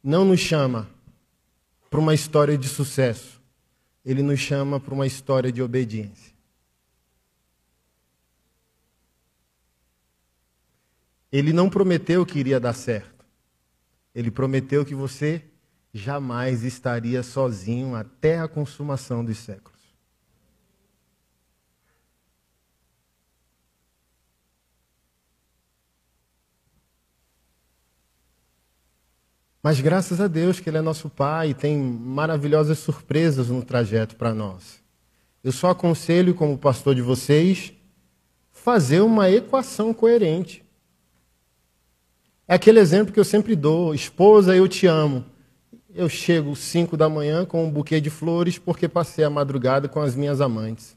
não 0.00 0.24
nos 0.24 0.38
chama 0.38 0.88
para 1.90 1.98
uma 1.98 2.14
história 2.14 2.56
de 2.56 2.68
sucesso 2.68 3.40
ele 4.04 4.22
nos 4.22 4.38
chama 4.38 4.78
para 4.78 4.94
uma 4.94 5.08
história 5.08 5.50
de 5.50 5.60
obediência. 5.60 6.29
Ele 11.32 11.52
não 11.52 11.70
prometeu 11.70 12.26
que 12.26 12.38
iria 12.38 12.58
dar 12.58 12.72
certo. 12.72 13.24
Ele 14.14 14.30
prometeu 14.30 14.84
que 14.84 14.94
você 14.94 15.44
jamais 15.92 16.64
estaria 16.64 17.22
sozinho 17.22 17.94
até 17.94 18.38
a 18.38 18.48
consumação 18.48 19.24
dos 19.24 19.38
séculos. 19.38 19.80
Mas 29.62 29.80
graças 29.80 30.20
a 30.20 30.26
Deus 30.26 30.58
que 30.58 30.70
Ele 30.70 30.78
é 30.78 30.80
nosso 30.80 31.10
Pai 31.10 31.50
e 31.50 31.54
tem 31.54 31.76
maravilhosas 31.78 32.78
surpresas 32.78 33.48
no 33.48 33.62
trajeto 33.62 34.16
para 34.16 34.32
nós. 34.32 34.80
Eu 35.44 35.52
só 35.52 35.70
aconselho, 35.70 36.34
como 36.34 36.56
pastor 36.56 36.94
de 36.94 37.02
vocês, 37.02 37.72
fazer 38.50 39.00
uma 39.00 39.30
equação 39.30 39.92
coerente. 39.92 40.64
É 42.50 42.54
aquele 42.54 42.80
exemplo 42.80 43.14
que 43.14 43.20
eu 43.20 43.24
sempre 43.24 43.54
dou: 43.54 43.94
esposa, 43.94 44.56
eu 44.56 44.66
te 44.66 44.84
amo. 44.84 45.24
Eu 45.94 46.08
chego 46.08 46.56
5 46.56 46.96
da 46.96 47.08
manhã 47.08 47.44
com 47.44 47.64
um 47.64 47.70
buquê 47.70 48.00
de 48.00 48.10
flores 48.10 48.58
porque 48.58 48.88
passei 48.88 49.24
a 49.24 49.30
madrugada 49.30 49.86
com 49.86 50.00
as 50.00 50.16
minhas 50.16 50.40
amantes. 50.40 50.96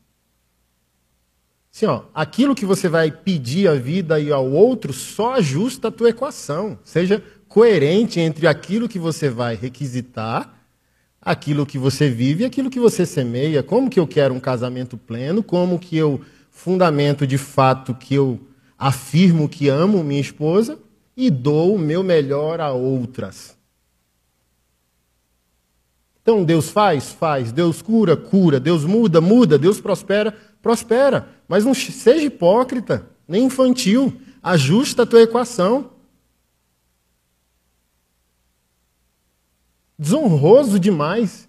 Assim, 1.72 1.86
ó, 1.86 2.06
aquilo 2.12 2.56
que 2.56 2.66
você 2.66 2.90
vai 2.90 3.12
pedir 3.12 3.68
à 3.68 3.76
vida 3.76 4.20
e 4.20 4.32
ao 4.32 4.50
outro 4.50 4.92
só 4.94 5.36
ajusta 5.36 5.90
a 5.90 5.92
tua 5.92 6.10
equação. 6.10 6.80
Seja 6.84 7.24
coerente 7.48 8.20
entre 8.20 8.48
aquilo 8.48 8.90
que 8.90 8.98
você 8.98 9.30
vai 9.30 9.54
requisitar, 9.54 10.52
aquilo 11.22 11.68
que 11.68 11.78
você 11.78 12.10
vive 12.10 12.42
e 12.42 12.46
aquilo 12.48 12.72
que 12.72 12.80
você 12.80 13.06
semeia. 13.06 13.62
Como 13.62 13.92
que 13.92 14.00
eu 14.00 14.08
quero 14.08 14.34
um 14.34 14.40
casamento 14.40 14.98
pleno? 14.98 15.44
Como 15.44 15.78
que 15.78 15.96
eu 15.96 16.20
fundamento 16.50 17.28
de 17.28 17.38
fato 17.38 17.94
que 17.94 18.16
eu 18.16 18.40
afirmo 18.76 19.48
que 19.48 19.70
amo 19.70 20.04
minha 20.04 20.22
esposa 20.22 20.80
e 21.16 21.30
dou 21.30 21.76
o 21.76 21.80
meu 21.80 22.04
melhor 22.04 22.60
a 22.60 22.72
outras? 22.72 23.58
Então 26.24 26.44
Deus 26.44 26.70
faz, 26.70 27.12
faz. 27.12 27.52
Deus 27.52 27.82
cura, 27.82 28.16
cura. 28.16 28.60
Deus 28.60 28.86
muda, 28.86 29.20
muda. 29.20 29.60
Deus 29.60 29.82
prospera, 29.82 30.32
prospera. 30.62 31.28
Mas 31.48 31.66
não 31.66 31.74
seja 31.74 32.24
hipócrita, 32.24 33.06
nem 33.28 33.44
infantil. 33.44 34.22
Ajusta 34.42 35.04
a 35.04 35.06
tua 35.06 35.22
equação. 35.22 35.92
Desonroso 40.00 40.80
demais. 40.80 41.48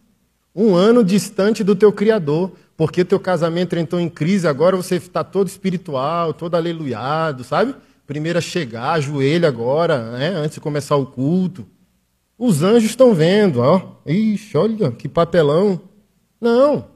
Um 0.54 0.74
ano 0.74 1.02
distante 1.02 1.64
do 1.64 1.74
teu 1.74 1.92
Criador, 1.92 2.52
porque 2.76 3.04
teu 3.04 3.18
casamento 3.18 3.76
entrou 3.76 4.00
em 4.00 4.08
crise, 4.08 4.46
agora 4.46 4.76
você 4.76 4.96
está 4.96 5.24
todo 5.24 5.48
espiritual, 5.48 6.32
todo 6.32 6.54
aleluiado, 6.54 7.42
sabe? 7.42 7.74
Primeiro 8.06 8.38
a 8.38 8.42
chegar, 8.42 8.92
ajoelha 8.92 9.48
agora, 9.48 10.12
né? 10.12 10.28
antes 10.28 10.54
de 10.54 10.60
começar 10.60 10.96
o 10.96 11.06
culto. 11.06 11.66
Os 12.38 12.62
anjos 12.62 12.90
estão 12.90 13.14
vendo, 13.14 13.60
ó. 13.60 13.96
Ixi, 14.06 14.56
olha 14.56 14.90
que 14.92 15.08
papelão. 15.08 15.80
Não. 16.40 16.86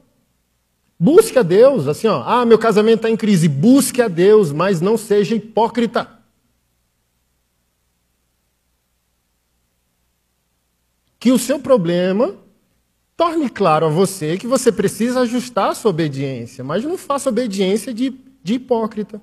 Busque 0.99 1.39
a 1.39 1.43
Deus, 1.43 1.87
assim, 1.87 2.07
ó. 2.07 2.23
Ah, 2.25 2.45
meu 2.45 2.59
casamento 2.59 2.97
está 2.97 3.09
em 3.09 3.15
crise. 3.15 3.47
Busque 3.47 4.01
a 4.01 4.07
Deus, 4.07 4.51
mas 4.51 4.81
não 4.81 4.97
seja 4.97 5.35
hipócrita. 5.35 6.19
que 11.19 11.31
o 11.31 11.37
seu 11.37 11.59
problema 11.59 12.35
torne 13.17 13.49
claro 13.49 13.85
a 13.85 13.89
você 13.89 14.37
que 14.37 14.47
você 14.47 14.71
precisa 14.71 15.21
ajustar 15.21 15.71
a 15.71 15.75
sua 15.75 15.89
obediência, 15.89 16.63
mas 16.63 16.85
não 16.85 16.97
faça 16.97 17.29
obediência 17.29 17.93
de, 17.93 18.15
de 18.41 18.53
hipócrita. 18.53 19.21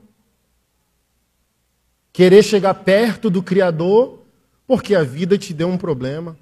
Querer 2.16 2.42
chegar 2.42 2.73
perto 2.73 3.28
do 3.28 3.42
Criador 3.42 4.25
porque 4.66 4.94
a 4.94 5.02
vida 5.02 5.37
te 5.37 5.52
deu 5.52 5.68
um 5.68 5.76
problema. 5.76 6.35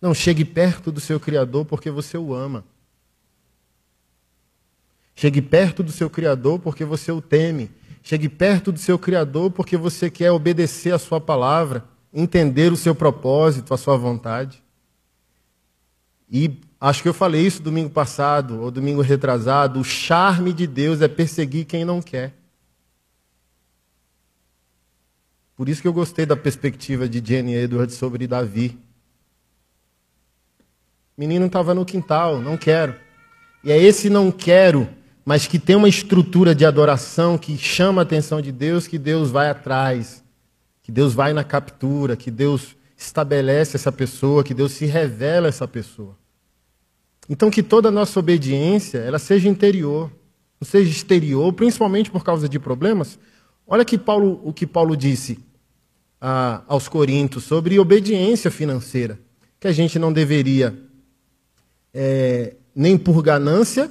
Não 0.00 0.14
chegue 0.14 0.46
perto 0.46 0.90
do 0.90 0.98
seu 0.98 1.20
Criador 1.20 1.66
porque 1.66 1.90
você 1.90 2.16
o 2.16 2.32
ama. 2.32 2.64
Chegue 5.14 5.42
perto 5.42 5.82
do 5.82 5.92
seu 5.92 6.08
Criador 6.08 6.58
porque 6.58 6.86
você 6.86 7.12
o 7.12 7.20
teme. 7.20 7.70
Chegue 8.02 8.30
perto 8.30 8.72
do 8.72 8.78
seu 8.78 8.98
Criador 8.98 9.50
porque 9.50 9.76
você 9.76 10.08
quer 10.08 10.30
obedecer 10.30 10.94
a 10.94 10.98
sua 10.98 11.20
palavra 11.20 11.84
entender 12.14 12.72
o 12.72 12.78
seu 12.78 12.94
propósito, 12.94 13.74
a 13.74 13.76
sua 13.76 13.98
vontade. 13.98 14.64
E 16.30 16.50
acho 16.80 17.02
que 17.02 17.10
eu 17.10 17.12
falei 17.12 17.46
isso 17.46 17.62
domingo 17.62 17.90
passado, 17.90 18.62
ou 18.62 18.70
domingo 18.70 19.02
retrasado: 19.02 19.78
o 19.78 19.84
charme 19.84 20.50
de 20.54 20.66
Deus 20.66 21.02
é 21.02 21.08
perseguir 21.08 21.66
quem 21.66 21.84
não 21.84 22.00
quer. 22.00 22.39
Por 25.60 25.68
isso 25.68 25.82
que 25.82 25.88
eu 25.88 25.92
gostei 25.92 26.24
da 26.24 26.38
perspectiva 26.38 27.06
de 27.06 27.22
Jenny 27.22 27.54
Edwards 27.54 27.94
sobre 27.94 28.26
Davi. 28.26 28.78
Menino 31.18 31.44
estava 31.44 31.74
no 31.74 31.84
quintal, 31.84 32.40
não 32.40 32.56
quero. 32.56 32.94
E 33.62 33.70
é 33.70 33.76
esse 33.76 34.08
não 34.08 34.32
quero, 34.32 34.88
mas 35.22 35.46
que 35.46 35.58
tem 35.58 35.76
uma 35.76 35.86
estrutura 35.86 36.54
de 36.54 36.64
adoração 36.64 37.36
que 37.36 37.58
chama 37.58 38.00
a 38.00 38.04
atenção 38.04 38.40
de 38.40 38.50
Deus, 38.50 38.86
que 38.86 38.96
Deus 38.96 39.30
vai 39.30 39.50
atrás 39.50 40.24
que 40.82 40.90
Deus 40.90 41.12
vai 41.12 41.34
na 41.34 41.44
captura, 41.44 42.16
que 42.16 42.30
Deus 42.30 42.74
estabelece 42.96 43.76
essa 43.76 43.92
pessoa, 43.92 44.42
que 44.42 44.54
Deus 44.54 44.72
se 44.72 44.86
revela 44.86 45.46
essa 45.46 45.68
pessoa. 45.68 46.16
Então 47.28 47.50
que 47.50 47.62
toda 47.62 47.90
a 47.90 47.92
nossa 47.92 48.18
obediência, 48.18 48.96
ela 48.96 49.18
seja 49.18 49.46
interior, 49.46 50.10
não 50.58 50.66
seja 50.66 50.90
exterior, 50.90 51.52
principalmente 51.52 52.10
por 52.10 52.24
causa 52.24 52.48
de 52.48 52.58
problemas. 52.58 53.18
Olha 53.66 53.84
que 53.84 53.98
Paulo, 53.98 54.40
o 54.42 54.54
que 54.54 54.66
Paulo 54.66 54.96
disse 54.96 55.49
ah, 56.20 56.62
aos 56.68 56.88
Coríntios 56.88 57.44
sobre 57.44 57.78
obediência 57.78 58.50
financeira, 58.50 59.18
que 59.58 59.66
a 59.66 59.72
gente 59.72 59.98
não 59.98 60.12
deveria 60.12 60.76
é, 61.94 62.54
nem 62.74 62.98
por 62.98 63.22
ganância 63.22 63.90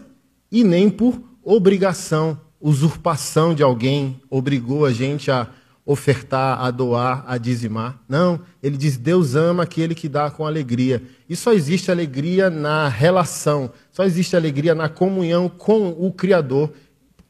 e 0.52 0.64
nem 0.64 0.90
por 0.90 1.22
obrigação, 1.44 2.40
usurpação 2.62 3.54
de 3.56 3.64
alguém 3.64 4.22
obrigou 4.30 4.86
a 4.86 4.92
gente 4.92 5.32
a 5.32 5.50
ofertar, 5.86 6.62
a 6.64 6.70
doar, 6.70 7.24
a 7.28 7.40
dizimar. 7.40 8.00
Não, 8.08 8.42
ele 8.62 8.78
diz: 8.78 8.96
Deus 8.96 9.36
ama 9.36 9.64
aquele 9.64 9.96
que 9.96 10.08
dá 10.08 10.30
com 10.30 10.46
alegria. 10.46 11.02
E 11.28 11.36
só 11.36 11.52
existe 11.52 11.90
alegria 11.90 12.50
na 12.50 12.88
relação, 12.88 13.72
só 13.92 14.04
existe 14.04 14.36
alegria 14.36 14.76
na 14.76 14.88
comunhão 14.88 15.50
com 15.50 15.90
o 15.90 16.12
Criador. 16.12 16.72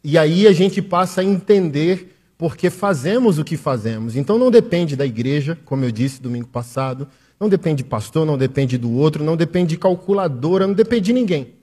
E 0.03 0.18
aí 0.18 0.46
a 0.46 0.51
gente 0.51 0.82
passa 0.82 1.22
a 1.22 1.24
entender 1.24 2.19
porque 2.39 2.69
fazemos 2.69 3.38
o 3.38 3.43
que 3.43 3.58
fazemos. 3.58 4.15
Então 4.15 4.39
não 4.39 4.50
depende 4.50 4.96
da 4.96 5.05
igreja, 5.05 5.60
como 5.65 5.84
eu 5.84 5.91
disse 5.91 6.22
domingo 6.22 6.48
passado, 6.48 7.05
não 7.38 7.50
depende 7.50 7.84
de 7.84 7.89
pastor, 7.89 8.25
não 8.25 8.38
depende 8.38 8.77
do 8.77 8.89
outro, 8.93 9.25
não 9.25 9.36
depende 9.36 9.72
de 9.72 9.77
calculadora, 9.77 10.65
não 10.65 10.74
depende 10.74 11.01
de 11.01 11.13
ninguém. 11.13 11.53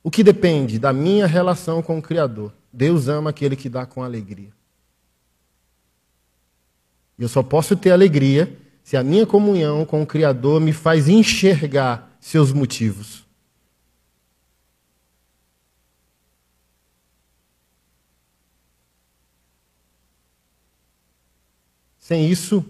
O 0.00 0.08
que 0.08 0.22
depende 0.22 0.78
da 0.78 0.92
minha 0.92 1.26
relação 1.26 1.82
com 1.82 1.98
o 1.98 2.02
Criador. 2.02 2.52
Deus 2.72 3.08
ama 3.08 3.30
aquele 3.30 3.56
que 3.56 3.68
dá 3.68 3.84
com 3.84 4.04
alegria. 4.04 4.50
Eu 7.18 7.28
só 7.28 7.42
posso 7.42 7.74
ter 7.74 7.90
alegria 7.90 8.56
se 8.84 8.96
a 8.96 9.02
minha 9.02 9.26
comunhão 9.26 9.84
com 9.84 10.00
o 10.00 10.06
Criador 10.06 10.60
me 10.60 10.72
faz 10.72 11.08
enxergar 11.08 12.16
seus 12.20 12.52
motivos. 12.52 13.21
Sem 22.02 22.28
isso, 22.28 22.68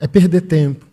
é 0.00 0.08
perder 0.08 0.40
tempo. 0.40 0.84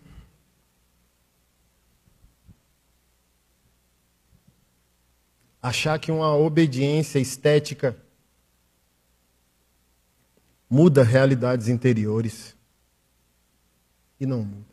Achar 5.60 5.98
que 5.98 6.12
uma 6.12 6.32
obediência 6.36 7.18
estética 7.18 7.96
muda 10.70 11.02
realidades 11.02 11.66
interiores. 11.66 12.54
E 14.20 14.24
não 14.24 14.44
muda. 14.44 14.72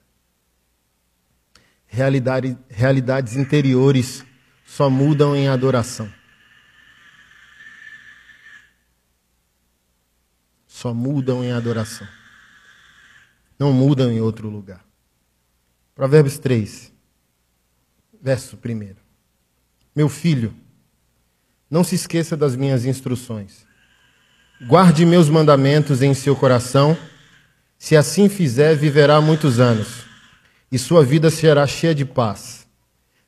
Realidade, 1.88 2.55
realidades 2.69 3.36
interiores 3.36 4.24
só 4.63 4.91
mudam 4.91 5.36
em 5.36 5.48
adoração. 5.48 6.20
Só 10.81 10.93
mudam 10.93 11.43
em 11.43 11.51
adoração. 11.51 12.07
Não 13.59 13.71
mudam 13.71 14.11
em 14.11 14.19
outro 14.19 14.50
lugar. 14.50 14.83
Provérbios 15.93 16.39
3, 16.39 16.91
verso 18.21 18.57
1. 18.57 18.95
Meu 19.95 20.09
filho, 20.09 20.53
não 21.69 21.83
se 21.83 21.95
esqueça 21.95 22.35
das 22.35 22.55
minhas 22.55 22.85
instruções 22.85 23.65
Guarde 24.67 25.07
meus 25.07 25.27
mandamentos 25.27 26.03
em 26.03 26.13
seu 26.13 26.35
coração. 26.35 26.95
Se 27.79 27.97
assim 27.97 28.29
fizer, 28.29 28.75
viverá 28.75 29.19
muitos 29.19 29.59
anos, 29.59 30.05
e 30.71 30.77
sua 30.77 31.03
vida 31.03 31.31
será 31.31 31.65
cheia 31.65 31.95
de 31.95 32.05
paz. 32.05 32.67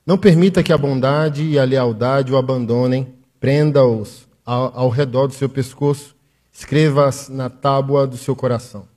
Não 0.06 0.16
permita 0.16 0.62
que 0.62 0.72
a 0.72 0.78
bondade 0.78 1.44
e 1.44 1.58
a 1.58 1.64
lealdade 1.64 2.32
o 2.32 2.38
abandonem. 2.38 3.16
Prenda-os 3.40 4.28
ao, 4.46 4.78
ao 4.78 4.90
redor 4.90 5.26
do 5.26 5.34
seu 5.34 5.50
pescoço. 5.50 6.16
Escreva-as 6.54 7.30
na 7.30 7.50
tábua 7.50 8.06
do 8.06 8.16
seu 8.16 8.36
coração. 8.36 8.88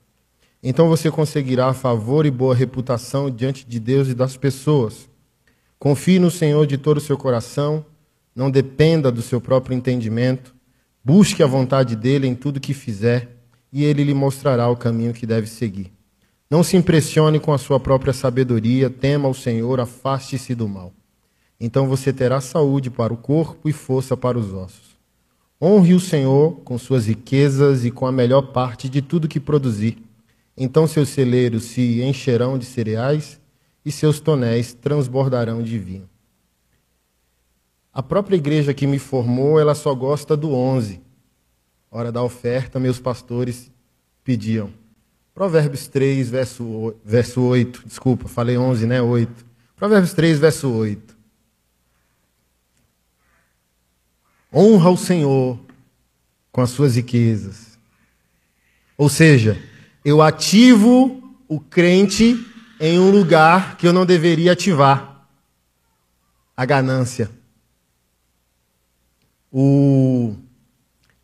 Então 0.62 0.88
você 0.88 1.10
conseguirá 1.10 1.72
favor 1.72 2.26
e 2.26 2.30
boa 2.30 2.54
reputação 2.54 3.30
diante 3.30 3.66
de 3.66 3.80
Deus 3.80 4.08
e 4.08 4.14
das 4.14 4.36
pessoas. 4.36 5.08
Confie 5.78 6.18
no 6.18 6.30
Senhor 6.30 6.66
de 6.66 6.76
todo 6.76 6.98
o 6.98 7.00
seu 7.00 7.16
coração. 7.16 7.84
Não 8.34 8.50
dependa 8.50 9.10
do 9.10 9.22
seu 9.22 9.40
próprio 9.40 9.74
entendimento. 9.74 10.54
Busque 11.02 11.42
a 11.42 11.46
vontade 11.46 11.96
dele 11.96 12.26
em 12.26 12.34
tudo 12.34 12.60
que 12.60 12.74
fizer, 12.74 13.36
e 13.72 13.84
ele 13.84 14.04
lhe 14.04 14.14
mostrará 14.14 14.68
o 14.68 14.76
caminho 14.76 15.14
que 15.14 15.26
deve 15.26 15.46
seguir. 15.46 15.92
Não 16.50 16.62
se 16.62 16.76
impressione 16.76 17.40
com 17.40 17.52
a 17.52 17.58
sua 17.58 17.80
própria 17.80 18.12
sabedoria, 18.12 18.90
tema 18.90 19.28
o 19.28 19.34
Senhor, 19.34 19.80
afaste-se 19.80 20.54
do 20.54 20.68
mal. 20.68 20.92
Então 21.58 21.88
você 21.88 22.12
terá 22.12 22.40
saúde 22.40 22.90
para 22.90 23.14
o 23.14 23.16
corpo 23.16 23.68
e 23.68 23.72
força 23.72 24.16
para 24.16 24.38
os 24.38 24.52
ossos. 24.52 24.85
Honre 25.60 25.94
o 25.94 26.00
Senhor 26.00 26.60
com 26.60 26.76
suas 26.76 27.06
riquezas 27.06 27.84
e 27.84 27.90
com 27.90 28.06
a 28.06 28.12
melhor 28.12 28.52
parte 28.52 28.88
de 28.88 29.00
tudo 29.00 29.28
que 29.28 29.40
produzir. 29.40 29.96
Então 30.56 30.86
seus 30.86 31.08
celeiros 31.08 31.64
se 31.64 32.02
encherão 32.02 32.58
de 32.58 32.66
cereais 32.66 33.40
e 33.84 33.90
seus 33.90 34.20
tonéis 34.20 34.74
transbordarão 34.74 35.62
de 35.62 35.78
vinho. 35.78 36.08
A 37.92 38.02
própria 38.02 38.36
igreja 38.36 38.74
que 38.74 38.86
me 38.86 38.98
formou, 38.98 39.58
ela 39.58 39.74
só 39.74 39.94
gosta 39.94 40.36
do 40.36 40.52
11. 40.52 41.00
Hora 41.90 42.12
da 42.12 42.22
oferta, 42.22 42.78
meus 42.78 43.00
pastores 43.00 43.70
pediam. 44.22 44.70
Provérbios 45.32 45.88
3, 45.88 46.28
verso, 46.28 46.94
verso 47.02 47.40
8. 47.40 47.84
Desculpa, 47.86 48.28
falei 48.28 48.58
11, 48.58 48.86
né? 48.86 49.00
8. 49.00 49.46
Provérbios 49.74 50.12
3, 50.12 50.38
verso 50.38 50.70
8. 50.70 51.15
Honra 54.54 54.90
o 54.90 54.96
Senhor 54.96 55.58
com 56.52 56.60
as 56.60 56.70
suas 56.70 56.96
riquezas. 56.96 57.78
Ou 58.96 59.08
seja, 59.08 59.60
eu 60.04 60.22
ativo 60.22 61.22
o 61.48 61.60
crente 61.60 62.36
em 62.80 62.98
um 62.98 63.10
lugar 63.10 63.76
que 63.76 63.86
eu 63.86 63.92
não 63.92 64.06
deveria 64.06 64.52
ativar 64.52 65.26
a 66.56 66.64
ganância 66.64 67.30
o, 69.58 70.34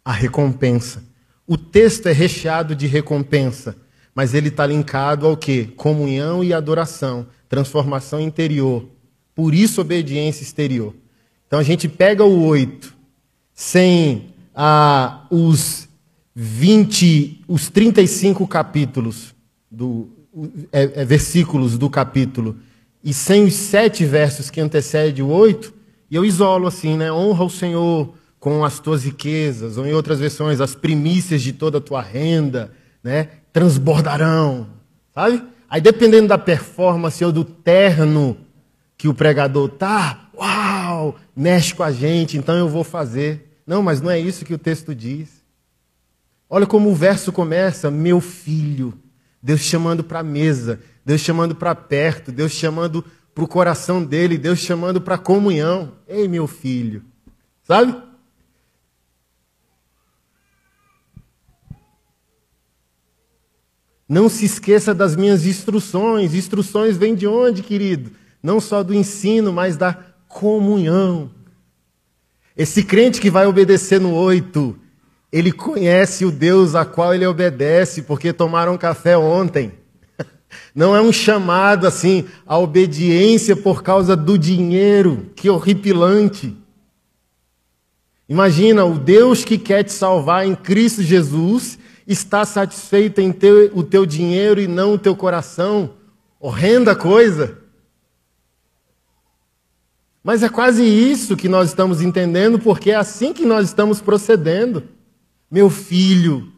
a 0.03 0.13
recompensa. 0.13 1.05
O 1.47 1.59
texto 1.59 2.07
é 2.07 2.13
recheado 2.13 2.75
de 2.75 2.87
recompensa, 2.87 3.77
mas 4.15 4.33
ele 4.33 4.49
está 4.49 4.67
linkado 4.67 5.27
ao 5.27 5.37
que? 5.37 5.67
Comunhão 5.67 6.43
e 6.43 6.53
adoração, 6.53 7.27
transformação 7.49 8.21
interior. 8.21 8.89
Por 9.35 9.55
isso, 9.55 9.81
obediência 9.81 10.43
exterior. 10.43 10.95
Então 11.47 11.59
a 11.59 11.63
gente 11.63 11.89
pega 11.89 12.25
o 12.25 12.43
8 12.45 13.02
sem 13.55 14.35
ah, 14.55 15.27
os 15.31 15.89
20, 16.35 17.45
os 17.47 17.69
35 17.69 18.47
capítulos, 18.47 19.35
do, 19.71 20.09
é, 20.73 21.03
é, 21.03 21.05
versículos 21.05 21.77
do 21.77 21.91
capítulo, 21.91 22.57
e 23.03 23.13
sem 23.13 23.45
os 23.45 23.55
sete 23.55 24.05
versos 24.05 24.51
que 24.51 24.61
antecedem 24.61 25.25
o 25.25 25.29
8, 25.29 25.73
e 26.11 26.17
eu 26.17 26.25
isolo 26.25 26.67
assim, 26.67 26.97
né? 26.97 27.13
Honra 27.13 27.45
o 27.45 27.51
Senhor 27.51 28.15
com 28.39 28.65
as 28.65 28.79
tuas 28.79 29.05
riquezas, 29.05 29.79
ou 29.79 29.87
em 29.87 29.93
outras 29.93 30.19
versões, 30.19 30.61
as 30.61 30.75
primícias 30.75 31.43
de 31.43 31.53
toda 31.53 31.79
a 31.79 31.81
tua 31.81 32.03
renda, 32.03 32.73
né, 33.03 33.29
transbordarão, 33.53 34.67
sabe? 35.15 35.43
Aí 35.69 35.81
dependendo 35.81 36.29
da 36.29 36.39
performance 36.39 37.25
ou 37.25 37.33
do 37.33 37.45
terno 37.45 38.37
que 38.99 39.09
o 39.09 39.15
pregador 39.15 39.69
tá, 39.69 40.29
uau, 40.37 40.72
mexe 41.35 41.75
com 41.75 41.83
a 41.83 41.91
gente, 41.91 42.37
então 42.37 42.57
eu 42.57 42.69
vou 42.69 42.85
fazer. 42.85 43.61
Não, 43.67 43.83
mas 43.83 44.01
não 44.01 44.11
é 44.11 44.19
isso 44.19 44.45
que 44.45 44.55
o 44.55 44.59
texto 44.59 44.95
diz. 44.95 45.43
Olha 46.49 46.67
como 46.67 46.91
o 46.91 46.95
verso 46.95 47.33
começa, 47.33 47.91
meu 47.91 48.21
filho, 48.21 48.93
Deus 49.43 49.61
chamando 49.61 50.05
para 50.05 50.21
a 50.21 50.23
mesa, 50.23 50.81
Deus 51.05 51.21
chamando 51.21 51.55
para 51.55 51.75
perto, 51.75 52.31
Deus 52.31 52.53
chamando 52.53 53.05
para 53.35 53.45
o 53.45 53.49
coração 53.49 54.05
dele, 54.05 54.37
Deus 54.37 54.59
chamando 54.59 55.01
para 55.01 55.15
a 55.15 55.19
comunhão. 55.19 55.93
Ei, 56.07 56.29
meu 56.29 56.47
filho, 56.47 57.03
sabe? 57.65 57.97
Não 64.07 64.29
se 64.29 64.45
esqueça 64.45 64.95
das 64.95 65.17
minhas 65.17 65.47
instruções. 65.47 66.35
Instruções 66.35 66.99
vêm 66.99 67.15
de 67.15 67.27
onde, 67.27 67.63
querido? 67.63 68.11
Não 68.43 68.61
só 68.61 68.83
do 68.83 68.93
ensino, 68.93 69.51
mas 69.51 69.79
da 69.79 70.12
comunhão. 70.33 71.31
Esse 72.57 72.83
crente 72.83 73.21
que 73.21 73.31
vai 73.31 73.47
obedecer 73.47 74.01
no 74.01 74.15
oito, 74.15 74.77
ele 75.31 75.53
conhece 75.53 76.25
o 76.25 76.31
Deus 76.31 76.75
a 76.75 76.85
qual 76.85 77.15
ele 77.15 77.27
obedece, 77.27 78.03
porque 78.03 78.33
tomaram 78.33 78.77
café 78.77 79.17
ontem. 79.17 79.73
Não 80.75 80.97
é 80.97 81.01
um 81.01 81.13
chamado 81.13 81.87
assim 81.87 82.27
à 82.47 82.59
obediência 82.59 83.55
por 83.55 83.83
causa 83.83 84.17
do 84.17 84.39
dinheiro, 84.39 85.31
que 85.37 85.49
horripilante. 85.49 86.57
Imagina 88.29 88.85
o 88.85 88.99
Deus 88.99 89.45
que 89.45 89.59
quer 89.59 89.85
te 89.85 89.93
salvar 89.93 90.47
em 90.47 90.55
Cristo 90.55 91.03
Jesus 91.03 91.79
está 92.07 92.45
satisfeito 92.45 93.21
em 93.21 93.31
ter 93.33 93.71
o 93.75 93.83
teu 93.83 94.05
dinheiro 94.05 94.61
e 94.61 94.67
não 94.67 94.95
o 94.95 94.99
teu 94.99 95.15
coração. 95.15 95.95
Horrenda 96.41 96.95
coisa. 96.95 97.62
Mas 100.23 100.43
é 100.43 100.49
quase 100.49 100.85
isso 100.85 101.37
que 101.37 101.49
nós 101.49 101.71
estamos 101.71 102.01
entendendo, 102.01 102.59
porque 102.59 102.91
é 102.91 102.95
assim 102.95 103.33
que 103.33 103.45
nós 103.45 103.67
estamos 103.67 104.01
procedendo. 104.01 104.85
Meu 105.51 105.69
filho, 105.69 106.53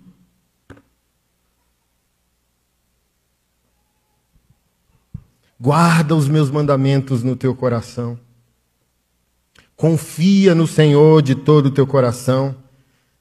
guarda 5.58 6.14
os 6.14 6.28
meus 6.28 6.50
mandamentos 6.50 7.22
no 7.22 7.34
teu 7.34 7.54
coração. 7.54 8.18
Confia 9.74 10.54
no 10.54 10.66
Senhor 10.66 11.22
de 11.22 11.34
todo 11.34 11.66
o 11.66 11.70
teu 11.70 11.86
coração. 11.86 12.54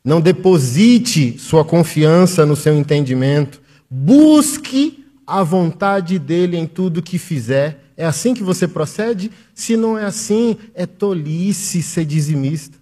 Não 0.04 0.20
deposite 0.20 1.40
sua 1.40 1.64
confiança 1.64 2.46
no 2.46 2.56
seu 2.56 2.76
entendimento. 2.78 3.62
Busque 3.90 5.06
a 5.26 5.42
vontade 5.42 6.20
dele 6.20 6.58
em 6.58 6.68
tudo 6.68 7.02
que 7.02 7.18
fizer. 7.18 7.83
É 8.04 8.06
assim 8.06 8.34
que 8.34 8.44
você 8.44 8.68
procede? 8.68 9.32
Se 9.56 9.78
não 9.78 9.98
é 9.98 10.04
assim, 10.04 10.58
é 10.74 10.86
tolice 10.86 11.82
ser 11.82 12.04
dizimista. 12.04 12.78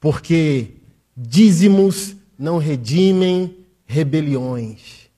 Porque 0.00 0.78
dízimos 1.16 2.16
não 2.36 2.58
redimem 2.58 3.64
rebeliões. 3.86 5.08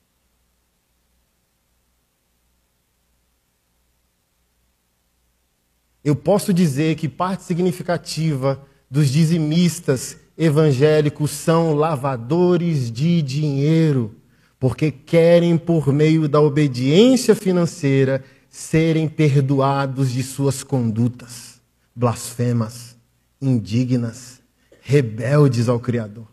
Eu 6.03 6.15
posso 6.15 6.53
dizer 6.53 6.95
que 6.95 7.09
parte 7.09 7.43
significativa 7.43 8.63
dos 8.87 9.09
dizimistas 9.09 10.15
evangélicos 10.37 11.31
são 11.31 11.73
lavadores 11.73 12.91
de 12.91 13.19
dinheiro, 13.23 14.15
porque 14.59 14.91
querem, 14.91 15.57
por 15.57 15.93
meio 15.93 16.27
da 16.27 16.41
obediência 16.41 17.35
financeira, 17.35 18.23
serem 18.49 19.07
perdoados 19.07 20.11
de 20.11 20.23
suas 20.23 20.63
condutas 20.63 21.57
blasfemas, 21.97 22.95
indignas, 23.41 24.39
rebeldes 24.81 25.67
ao 25.67 25.79
Criador. 25.79 26.27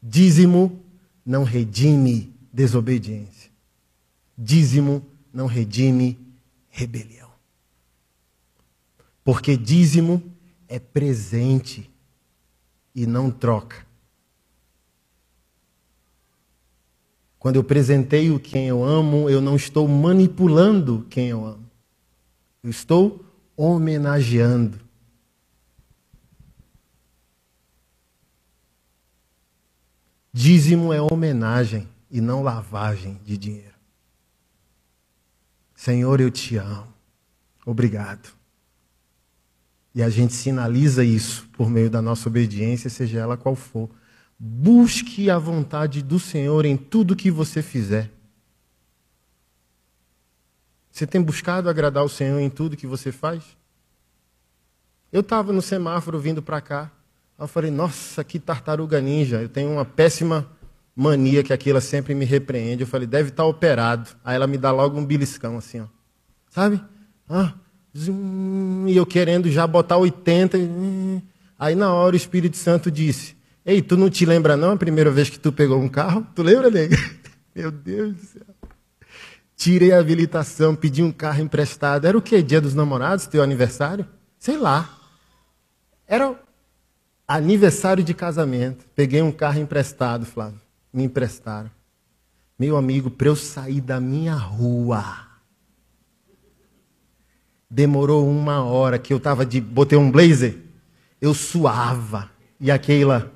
Dízimo 0.00 0.80
não 1.26 1.42
redime 1.42 2.32
desobediência. 2.52 3.50
Dízimo 4.38 5.04
não 5.32 5.46
redime 5.46 6.16
rebelião. 6.68 7.30
Porque 9.24 9.56
dízimo 9.56 10.22
é 10.70 10.78
presente 10.78 11.90
e 12.94 13.04
não 13.04 13.28
troca. 13.28 13.84
Quando 17.40 17.56
eu 17.56 17.64
presenteio 17.64 18.38
quem 18.38 18.68
eu 18.68 18.84
amo, 18.84 19.28
eu 19.28 19.40
não 19.40 19.56
estou 19.56 19.88
manipulando 19.88 21.04
quem 21.10 21.28
eu 21.28 21.44
amo. 21.44 21.68
Eu 22.62 22.70
estou 22.70 23.24
homenageando. 23.56 24.78
Dízimo 30.32 30.92
é 30.92 31.02
homenagem 31.02 31.88
e 32.08 32.20
não 32.20 32.44
lavagem 32.44 33.20
de 33.24 33.36
dinheiro. 33.36 33.74
Senhor, 35.74 36.20
eu 36.20 36.30
te 36.30 36.56
amo. 36.56 36.94
Obrigado. 37.66 38.39
E 39.94 40.02
a 40.02 40.08
gente 40.08 40.32
sinaliza 40.32 41.04
isso 41.04 41.48
por 41.52 41.68
meio 41.68 41.90
da 41.90 42.00
nossa 42.00 42.28
obediência, 42.28 42.88
seja 42.88 43.18
ela 43.18 43.36
qual 43.36 43.56
for. 43.56 43.90
Busque 44.38 45.28
a 45.28 45.38
vontade 45.38 46.02
do 46.02 46.18
Senhor 46.18 46.64
em 46.64 46.76
tudo 46.76 47.16
que 47.16 47.30
você 47.30 47.60
fizer. 47.60 48.10
Você 50.90 51.06
tem 51.06 51.20
buscado 51.20 51.68
agradar 51.68 52.04
o 52.04 52.08
Senhor 52.08 52.38
em 52.40 52.50
tudo 52.50 52.76
que 52.76 52.86
você 52.86 53.12
faz? 53.12 53.42
Eu 55.12 55.20
estava 55.20 55.52
no 55.52 55.62
semáforo 55.62 56.18
vindo 56.20 56.42
para 56.42 56.60
cá. 56.60 56.90
Eu 57.38 57.48
falei, 57.48 57.70
nossa, 57.70 58.22
que 58.22 58.38
tartaruga 58.38 59.00
ninja. 59.00 59.42
Eu 59.42 59.48
tenho 59.48 59.72
uma 59.72 59.84
péssima 59.84 60.46
mania 60.94 61.42
que 61.42 61.52
aquilo 61.52 61.80
sempre 61.80 62.14
me 62.14 62.24
repreende. 62.24 62.82
Eu 62.82 62.86
falei, 62.86 63.06
deve 63.06 63.30
estar 63.30 63.42
tá 63.42 63.48
operado. 63.48 64.10
Aí 64.24 64.36
ela 64.36 64.46
me 64.46 64.58
dá 64.58 64.70
logo 64.70 64.98
um 64.98 65.04
beliscão 65.04 65.56
assim, 65.56 65.80
ó. 65.80 65.86
Sabe? 66.50 66.82
Ah, 67.28 67.54
e 67.94 68.96
eu 68.96 69.04
querendo 69.04 69.50
já 69.50 69.66
botar 69.66 69.96
80. 69.96 70.58
Aí 71.58 71.74
na 71.74 71.92
hora 71.92 72.14
o 72.14 72.16
Espírito 72.16 72.56
Santo 72.56 72.90
disse: 72.90 73.36
Ei, 73.64 73.82
tu 73.82 73.96
não 73.96 74.08
te 74.08 74.24
lembra 74.24 74.56
não 74.56 74.72
a 74.72 74.76
primeira 74.76 75.10
vez 75.10 75.28
que 75.28 75.38
tu 75.38 75.52
pegou 75.52 75.80
um 75.80 75.88
carro? 75.88 76.26
Tu 76.34 76.42
lembra, 76.42 76.70
nega? 76.70 76.96
Meu 77.54 77.70
Deus 77.70 78.14
do 78.14 78.26
céu. 78.26 78.42
Tirei 79.56 79.92
a 79.92 79.98
habilitação, 79.98 80.74
pedi 80.74 81.02
um 81.02 81.12
carro 81.12 81.42
emprestado. 81.42 82.06
Era 82.06 82.16
o 82.16 82.22
quê? 82.22 82.42
Dia 82.42 82.60
dos 82.60 82.74
namorados, 82.74 83.26
teu 83.26 83.42
aniversário? 83.42 84.06
Sei 84.38 84.56
lá. 84.56 84.88
Era 86.06 86.34
aniversário 87.28 88.02
de 88.02 88.14
casamento. 88.14 88.86
Peguei 88.94 89.20
um 89.20 89.30
carro 89.30 89.60
emprestado, 89.60 90.24
Flávio 90.24 90.60
me 90.92 91.04
emprestaram. 91.04 91.70
Meu 92.58 92.76
amigo, 92.76 93.10
para 93.10 93.28
eu 93.28 93.36
sair 93.36 93.80
da 93.80 94.00
minha 94.00 94.34
rua, 94.34 95.04
demorou 97.70 98.28
uma 98.28 98.64
hora 98.64 98.98
que 98.98 99.12
eu 99.12 99.18
estava 99.18 99.46
de. 99.46 99.60
Botei 99.60 99.96
um 99.96 100.10
blazer, 100.10 100.56
eu 101.20 101.32
suava. 101.32 102.28
E 102.58 102.70
aquela, 102.70 103.32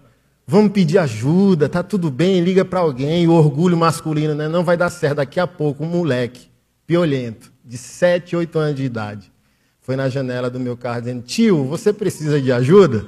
vamos 0.47 0.73
pedir 0.73 0.99
ajuda, 0.99 1.69
tá 1.69 1.83
tudo 1.83 2.11
bem, 2.11 2.41
liga 2.41 2.65
para 2.65 2.81
alguém. 2.81 3.29
O 3.29 3.33
orgulho 3.33 3.77
masculino, 3.77 4.35
né? 4.35 4.49
Não 4.49 4.65
vai 4.65 4.77
dar 4.77 4.91
certo. 4.91 5.17
Daqui 5.17 5.39
a 5.39 5.47
pouco, 5.47 5.85
um 5.85 5.89
moleque, 5.89 6.49
piolento, 6.87 7.53
de 7.65 7.79
7, 7.79 8.35
8 8.35 8.59
anos 8.59 8.77
de 8.77 8.85
idade, 8.85 9.33
foi 9.81 9.97
na 9.97 10.09
janela 10.09 10.51
do 10.51 10.59
meu 10.59 10.77
carro 10.77 11.01
dizendo: 11.01 11.23
Tio, 11.23 11.65
você 11.65 11.93
precisa 11.93 12.41
de 12.41 12.51
ajuda? 12.51 13.07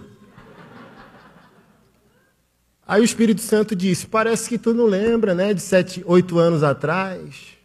Aí 2.87 3.01
o 3.01 3.05
Espírito 3.05 3.41
Santo 3.41 3.75
disse: 3.75 4.07
Parece 4.07 4.49
que 4.49 4.57
tu 4.57 4.73
não 4.73 4.87
lembra, 4.87 5.35
né? 5.35 5.53
De 5.53 5.61
sete, 5.61 6.05
oito 6.07 6.39
anos 6.39 6.63
atrás. 6.63 7.57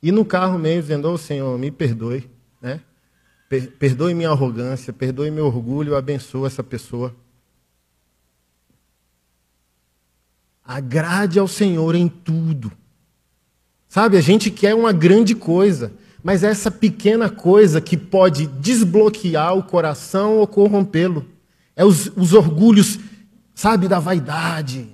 E 0.00 0.12
no 0.12 0.24
carro 0.24 0.56
mesmo, 0.56 0.82
dizendo: 0.82 1.08
Ô 1.08 1.14
oh, 1.14 1.18
Senhor, 1.18 1.58
me 1.58 1.70
perdoe? 1.70 2.30
Perdoe 3.78 4.14
minha 4.14 4.30
arrogância, 4.30 4.92
perdoe 4.92 5.30
meu 5.30 5.46
orgulho, 5.46 5.96
abençoa 5.96 6.46
essa 6.46 6.62
pessoa. 6.62 7.14
Agrade 10.64 11.38
ao 11.38 11.48
Senhor 11.48 11.96
em 11.96 12.08
tudo. 12.08 12.70
Sabe, 13.88 14.16
a 14.16 14.20
gente 14.20 14.52
quer 14.52 14.74
uma 14.74 14.92
grande 14.92 15.34
coisa, 15.34 15.92
mas 16.22 16.44
é 16.44 16.48
essa 16.48 16.70
pequena 16.70 17.28
coisa 17.28 17.80
que 17.80 17.96
pode 17.96 18.46
desbloquear 18.46 19.56
o 19.56 19.64
coração 19.64 20.38
ou 20.38 20.46
corrompê-lo. 20.46 21.26
É 21.74 21.84
os, 21.84 22.06
os 22.16 22.32
orgulhos 22.32 23.00
sabe, 23.60 23.88
da 23.88 23.98
vaidade. 23.98 24.88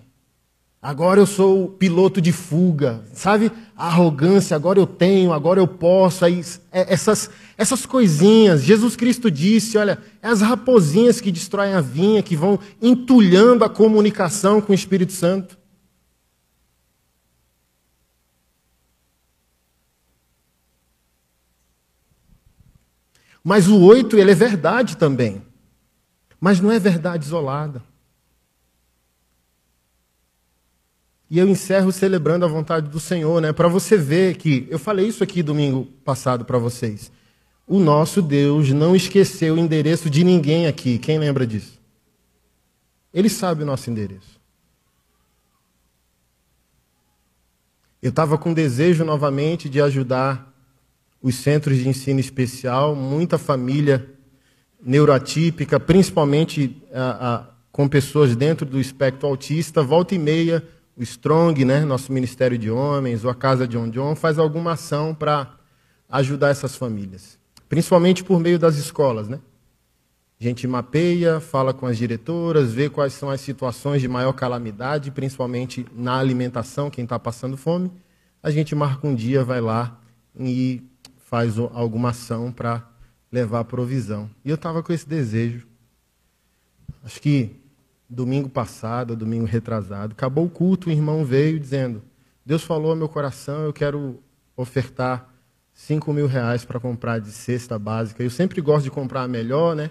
Agora 0.87 1.19
eu 1.19 1.27
sou 1.27 1.69
piloto 1.69 2.21
de 2.21 2.31
fuga, 2.31 3.03
sabe? 3.13 3.51
A 3.77 3.89
arrogância, 3.89 4.55
agora 4.55 4.79
eu 4.79 4.87
tenho, 4.87 5.33
agora 5.33 5.59
eu 5.59 5.67
posso. 5.67 6.25
Aí, 6.25 6.41
é, 6.71 6.95
essas, 6.95 7.29
essas 7.59 7.85
coisinhas. 7.85 8.63
Jesus 8.63 8.95
Cristo 8.95 9.29
disse: 9.29 9.77
olha, 9.77 9.99
é 10.23 10.29
as 10.29 10.41
raposinhas 10.41 11.21
que 11.21 11.33
destroem 11.33 11.75
a 11.75 11.81
vinha, 11.81 12.23
que 12.23 12.37
vão 12.37 12.61
entulhando 12.81 13.65
a 13.65 13.69
comunicação 13.69 14.61
com 14.61 14.71
o 14.71 14.75
Espírito 14.77 15.13
Santo. 15.13 15.59
Mas 23.43 23.67
o 23.67 23.81
oito, 23.81 24.17
ele 24.17 24.31
é 24.31 24.37
verdade 24.37 24.97
também. 24.97 25.43
Mas 26.41 26.61
não 26.61 26.71
é 26.71 26.79
verdade 26.79 27.25
isolada. 27.25 27.83
E 31.29 31.39
eu 31.39 31.49
encerro 31.49 31.91
celebrando 31.91 32.45
a 32.45 32.49
vontade 32.49 32.89
do 32.89 33.01
Senhor, 33.01 33.41
né? 33.41 33.53
Para 33.53 33.69
você 33.69 33.97
ver 33.97 34.37
que 34.37 34.67
eu 34.71 34.79
falei 34.79 35.09
isso 35.09 35.25
aqui 35.25 35.43
domingo 35.43 35.87
passado 36.05 36.45
para 36.45 36.59
vocês. 36.59 37.11
O 37.67 37.81
nosso 37.81 38.23
Deus 38.23 38.71
não 38.71 38.95
esqueceu 38.95 39.55
o 39.55 39.59
endereço 39.59 40.09
de 40.09 40.23
ninguém 40.23 40.69
aqui. 40.69 40.99
Quem 40.99 41.19
lembra 41.19 41.45
disso? 41.45 41.81
Ele 43.13 43.29
sabe 43.29 43.65
o 43.65 43.67
nosso 43.67 43.91
endereço. 43.91 44.37
Eu 48.01 48.11
estava 48.11 48.39
com 48.39 48.55
desejo 48.55 49.05
novamente 49.05 49.69
de 49.69 49.81
ajudar 49.81 50.55
os 51.21 51.35
centros 51.35 51.79
de 51.79 51.89
ensino 51.89 52.21
especial, 52.21 52.95
muita 52.95 53.37
família 53.37 54.09
neuroatípica, 54.81 55.81
principalmente 55.81 56.81
a, 56.93 57.35
a, 57.35 57.47
com 57.73 57.89
pessoas 57.89 58.37
dentro 58.37 58.65
do 58.65 58.81
espectro 58.81 59.27
autista, 59.27 59.83
volta 59.83 60.15
e 60.15 60.19
meia 60.19 60.63
o 60.97 61.03
Strong, 61.03 61.65
né, 61.65 61.85
nosso 61.85 62.11
Ministério 62.11 62.57
de 62.57 62.71
Homens, 62.71 63.25
ou 63.25 63.31
a 63.31 63.35
Casa 63.35 63.69
John 63.69 63.91
John, 63.91 64.17
faz 64.17 64.39
alguma 64.39 64.73
ação 64.73 65.15
para 65.15 65.55
ajudar 66.09 66.49
essas 66.49 66.75
famílias, 66.75 67.39
principalmente 67.69 68.25
por 68.25 68.41
meio 68.41 68.59
das 68.59 68.77
escolas. 68.77 69.29
Né? 69.29 69.39
A 70.41 70.45
gente 70.45 70.67
mapeia, 70.67 71.39
fala 71.39 71.75
com 71.75 71.87
as 71.87 71.99
diretoras, 71.99 72.73
vê 72.73 72.89
quais 72.89 73.13
são 73.13 73.29
as 73.29 73.41
situações 73.41 74.01
de 74.01 74.09
maior 74.09 74.33
calamidade, 74.33 75.11
principalmente 75.11 75.87
na 75.95 76.19
alimentação, 76.19 76.91
quem 76.91 77.05
está 77.05 77.19
passando 77.19 77.57
fome. 77.57 77.91
A 78.43 78.51
gente 78.51 78.75
marca 78.75 79.07
um 79.07 79.15
dia, 79.15 79.45
vai 79.45 79.61
lá 79.61 80.01
e 80.39 80.83
faz 81.19 81.59
alguma 81.59 82.11
ação 82.11 82.53
para 82.53 82.87
levar 83.31 83.61
a 83.61 83.65
provisão. 83.65 84.31
E 84.45 84.49
eu 84.49 84.55
estava 84.55 84.83
com 84.83 84.93
esse 84.93 85.09
desejo. 85.09 85.67
Acho 87.03 87.21
que 87.21 87.57
domingo 88.09 88.49
passado, 88.49 89.17
domingo 89.17 89.45
retrasado, 89.45 90.13
acabou 90.13 90.47
o 90.47 90.51
culto, 90.51 90.89
o 90.89 90.93
irmão 90.93 91.25
veio 91.25 91.59
dizendo: 91.59 92.03
Deus 92.45 92.63
falou 92.63 92.91
ao 92.91 92.97
meu 92.97 93.09
coração, 93.09 93.65
eu 93.65 93.73
quero 93.73 94.21
ofertar 94.57 95.29
5 95.75 96.13
mil 96.13 96.27
reais 96.27 96.65
para 96.65 96.81
comprar 96.81 97.21
de 97.21 97.31
cesta 97.31 97.79
básica. 97.79 98.23
Eu 98.23 98.31
sempre 98.31 98.61
gosto 98.61 98.85
de 98.85 98.91
comprar 98.91 99.23
a 99.23 99.29
melhor, 99.29 99.77
né? 99.77 99.91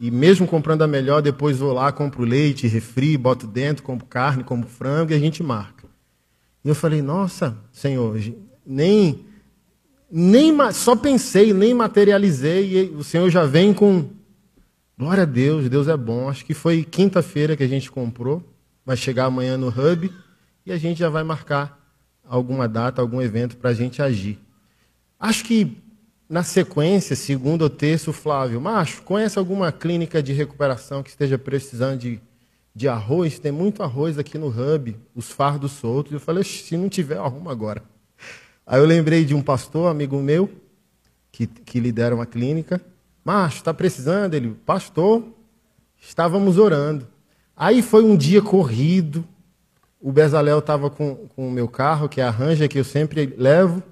E 0.00 0.10
mesmo 0.10 0.46
comprando 0.46 0.80
a 0.80 0.86
melhor, 0.86 1.20
depois 1.20 1.58
vou 1.58 1.74
lá, 1.74 1.92
compro 1.92 2.24
leite, 2.24 2.66
refri, 2.66 3.18
boto 3.18 3.46
dentro, 3.46 3.82
compro 3.82 4.06
carne, 4.06 4.42
compro 4.42 4.66
frango 4.68 5.12
e 5.12 5.14
a 5.14 5.18
gente 5.18 5.42
marca. 5.42 5.86
E 6.64 6.68
eu 6.68 6.74
falei, 6.74 7.02
nossa, 7.02 7.56
Senhor, 7.70 8.18
nem, 8.64 9.26
nem 10.10 10.54
só 10.72 10.96
pensei, 10.96 11.52
nem 11.52 11.74
materializei, 11.74 12.84
e 12.84 12.96
o 12.96 13.04
Senhor 13.04 13.28
já 13.28 13.44
vem 13.44 13.74
com. 13.74 14.08
Glória 15.00 15.22
a 15.22 15.26
Deus, 15.26 15.66
Deus 15.66 15.88
é 15.88 15.96
bom. 15.96 16.28
Acho 16.28 16.44
que 16.44 16.52
foi 16.52 16.84
quinta-feira 16.84 17.56
que 17.56 17.62
a 17.62 17.66
gente 17.66 17.90
comprou, 17.90 18.44
vai 18.84 18.98
chegar 18.98 19.24
amanhã 19.24 19.56
no 19.56 19.68
Hub, 19.68 20.12
e 20.66 20.70
a 20.70 20.76
gente 20.76 20.98
já 20.98 21.08
vai 21.08 21.24
marcar 21.24 21.80
alguma 22.22 22.68
data, 22.68 23.00
algum 23.00 23.22
evento 23.22 23.56
para 23.56 23.70
a 23.70 23.72
gente 23.72 24.02
agir. 24.02 24.38
Acho 25.18 25.42
que 25.46 25.74
na 26.28 26.42
sequência, 26.42 27.16
segundo 27.16 27.64
o 27.64 27.70
texto, 27.70 28.12
Flávio, 28.12 28.60
macho, 28.60 29.00
conhece 29.00 29.38
alguma 29.38 29.72
clínica 29.72 30.22
de 30.22 30.34
recuperação 30.34 31.02
que 31.02 31.08
esteja 31.08 31.38
precisando 31.38 32.00
de, 32.00 32.20
de 32.74 32.86
arroz? 32.86 33.38
Tem 33.38 33.50
muito 33.50 33.82
arroz 33.82 34.18
aqui 34.18 34.36
no 34.36 34.48
hub, 34.48 34.94
os 35.14 35.30
fardos 35.30 35.72
soltos. 35.72 36.12
Eu 36.12 36.20
falei, 36.20 36.44
se 36.44 36.76
não 36.76 36.90
tiver, 36.90 37.16
arruma 37.16 37.50
agora. 37.50 37.82
Aí 38.66 38.78
eu 38.78 38.84
lembrei 38.84 39.24
de 39.24 39.34
um 39.34 39.40
pastor, 39.40 39.90
amigo 39.90 40.20
meu, 40.20 40.50
que, 41.32 41.46
que 41.46 41.80
lidera 41.80 42.14
uma 42.14 42.26
clínica. 42.26 42.82
Macho, 43.24 43.58
está 43.58 43.74
precisando? 43.74 44.34
Ele, 44.34 44.54
pastor, 44.66 45.24
estávamos 45.98 46.58
orando. 46.58 47.06
Aí 47.54 47.82
foi 47.82 48.02
um 48.02 48.16
dia 48.16 48.40
corrido. 48.40 49.26
O 50.00 50.10
Bezalel 50.10 50.60
estava 50.60 50.88
com, 50.88 51.28
com 51.28 51.48
o 51.48 51.50
meu 51.50 51.68
carro, 51.68 52.08
que 52.08 52.20
é 52.20 52.24
a 52.24 52.30
Ranger, 52.30 52.68
que 52.68 52.78
eu 52.78 52.84
sempre 52.84 53.34
levo. 53.36 53.82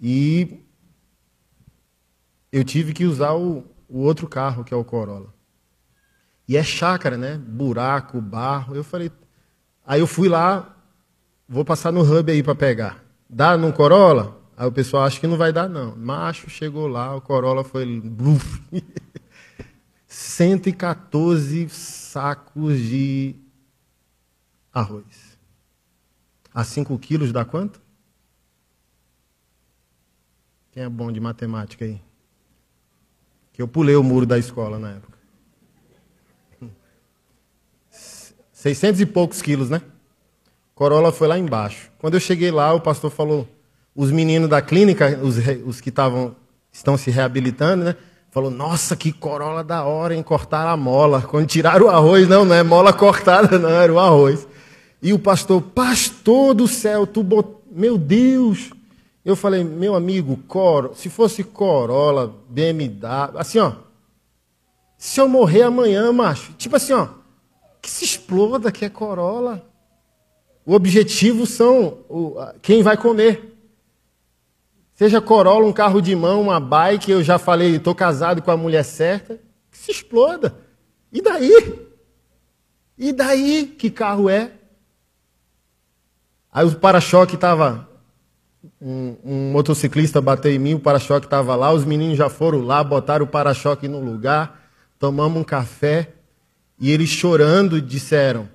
E 0.00 0.60
eu 2.50 2.64
tive 2.64 2.92
que 2.92 3.04
usar 3.04 3.34
o, 3.34 3.64
o 3.88 4.00
outro 4.00 4.26
carro, 4.26 4.64
que 4.64 4.74
é 4.74 4.76
o 4.76 4.84
Corolla. 4.84 5.32
E 6.48 6.56
é 6.56 6.62
chácara, 6.62 7.16
né? 7.16 7.38
Buraco, 7.38 8.20
barro. 8.20 8.74
Eu 8.74 8.82
falei. 8.82 9.10
Aí 9.86 10.00
eu 10.00 10.06
fui 10.06 10.28
lá, 10.28 10.76
vou 11.48 11.64
passar 11.64 11.92
no 11.92 12.02
hub 12.02 12.30
aí 12.30 12.42
para 12.42 12.54
pegar. 12.54 13.04
Dá 13.30 13.56
no 13.56 13.72
Corolla? 13.72 14.41
Aí 14.56 14.66
o 14.66 14.72
pessoal 14.72 15.04
acha 15.04 15.18
que 15.18 15.26
não 15.26 15.36
vai 15.36 15.52
dar, 15.52 15.68
não. 15.68 15.96
Macho 15.96 16.48
chegou 16.50 16.86
lá, 16.86 17.14
o 17.16 17.20
Corolla 17.20 17.64
foi. 17.64 18.00
Bluf, 18.00 18.62
114 20.06 21.68
sacos 21.68 22.78
de 22.78 23.34
arroz. 24.72 25.38
A 26.52 26.64
5 26.64 26.98
quilos 26.98 27.32
dá 27.32 27.44
quanto? 27.44 27.80
Quem 30.70 30.82
é 30.82 30.88
bom 30.88 31.10
de 31.10 31.20
matemática 31.20 31.84
aí? 31.84 32.00
que 33.52 33.60
eu 33.60 33.68
pulei 33.68 33.94
o 33.94 34.02
muro 34.02 34.24
da 34.24 34.38
escola 34.38 34.78
na 34.78 34.92
época. 34.92 35.18
600 37.90 39.00
e 39.00 39.06
poucos 39.06 39.42
quilos, 39.42 39.68
né? 39.68 39.82
Corolla 40.74 41.12
foi 41.12 41.28
lá 41.28 41.38
embaixo. 41.38 41.90
Quando 41.98 42.14
eu 42.14 42.20
cheguei 42.20 42.50
lá, 42.50 42.72
o 42.72 42.80
pastor 42.80 43.10
falou, 43.10 43.46
os 43.94 44.10
meninos 44.10 44.48
da 44.48 44.62
clínica, 44.62 45.18
os, 45.22 45.36
os 45.66 45.80
que 45.80 45.88
estavam 45.88 46.34
estão 46.72 46.96
se 46.96 47.10
reabilitando, 47.10 47.84
né? 47.84 47.96
Falou, 48.30 48.50
nossa, 48.50 48.96
que 48.96 49.12
Corolla 49.12 49.62
da 49.62 49.84
hora, 49.84 50.14
em 50.14 50.22
cortar 50.22 50.66
a 50.66 50.76
mola. 50.76 51.20
Quando 51.20 51.46
tiraram 51.46 51.86
o 51.86 51.90
arroz, 51.90 52.26
não, 52.26 52.46
não 52.46 52.54
é 52.54 52.62
mola 52.62 52.90
cortada, 52.94 53.58
não, 53.58 53.68
era 53.68 53.92
o 53.92 53.98
arroz. 53.98 54.48
E 55.02 55.12
o 55.12 55.18
pastor, 55.18 55.60
pastor 55.60 56.54
do 56.54 56.66
céu, 56.66 57.06
tu 57.06 57.22
bot... 57.22 57.46
meu 57.70 57.98
Deus, 57.98 58.70
eu 59.24 59.36
falei, 59.36 59.62
meu 59.62 59.94
amigo, 59.94 60.38
Cor, 60.48 60.92
se 60.94 61.10
fosse 61.10 61.44
Corolla, 61.44 62.34
BMW, 62.48 63.36
assim, 63.36 63.58
ó. 63.58 63.72
Se 64.96 65.20
eu 65.20 65.28
morrer 65.28 65.62
amanhã, 65.62 66.10
macho, 66.12 66.52
tipo 66.54 66.76
assim, 66.76 66.92
ó, 66.92 67.08
que 67.82 67.90
se 67.90 68.04
exploda 68.04 68.72
que 68.72 68.84
é 68.84 68.88
Corolla. 68.88 69.62
O 70.64 70.74
objetivo 70.74 71.44
são 71.44 71.98
o, 72.08 72.36
quem 72.62 72.82
vai 72.82 72.96
comer. 72.96 73.51
Seja 75.02 75.20
Corolla, 75.20 75.66
um 75.66 75.72
carro 75.72 76.00
de 76.00 76.14
mão, 76.14 76.42
uma 76.42 76.60
bike, 76.60 77.10
eu 77.10 77.24
já 77.24 77.36
falei, 77.36 77.74
estou 77.74 77.92
casado 77.92 78.40
com 78.40 78.52
a 78.52 78.56
mulher 78.56 78.84
certa, 78.84 79.40
que 79.68 79.76
se 79.76 79.90
exploda. 79.90 80.56
E 81.10 81.20
daí? 81.20 81.88
E 82.96 83.12
daí 83.12 83.66
que 83.66 83.90
carro 83.90 84.30
é? 84.30 84.52
Aí 86.52 86.64
o 86.64 86.76
para-choque 86.76 87.34
estava 87.34 87.88
um, 88.80 89.16
um 89.24 89.50
motociclista 89.50 90.20
bateu 90.20 90.52
em 90.52 90.58
mim, 90.60 90.74
o 90.74 90.78
para-choque 90.78 91.26
estava 91.26 91.56
lá, 91.56 91.72
os 91.72 91.84
meninos 91.84 92.16
já 92.16 92.28
foram 92.28 92.60
lá, 92.60 92.84
botaram 92.84 93.24
o 93.24 93.28
para-choque 93.28 93.88
no 93.88 93.98
lugar, 93.98 94.68
tomamos 95.00 95.40
um 95.40 95.44
café 95.44 96.12
e 96.78 96.92
eles 96.92 97.08
chorando 97.08 97.82
disseram: 97.82 98.48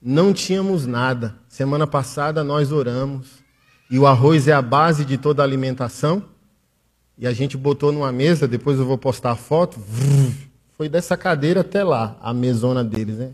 não 0.00 0.32
tínhamos 0.32 0.86
nada. 0.86 1.34
Semana 1.48 1.88
passada 1.88 2.44
nós 2.44 2.70
oramos 2.70 3.47
e 3.90 3.98
o 3.98 4.06
arroz 4.06 4.46
é 4.48 4.52
a 4.52 4.60
base 4.60 5.04
de 5.04 5.16
toda 5.16 5.42
a 5.42 5.44
alimentação. 5.44 6.24
E 7.16 7.26
a 7.26 7.32
gente 7.32 7.56
botou 7.56 7.90
numa 7.90 8.12
mesa, 8.12 8.46
depois 8.46 8.78
eu 8.78 8.84
vou 8.84 8.98
postar 8.98 9.32
a 9.32 9.36
foto. 9.36 9.80
Foi 10.76 10.88
dessa 10.88 11.16
cadeira 11.16 11.62
até 11.62 11.82
lá, 11.82 12.16
a 12.20 12.32
mesona 12.32 12.84
deles, 12.84 13.16
né? 13.16 13.32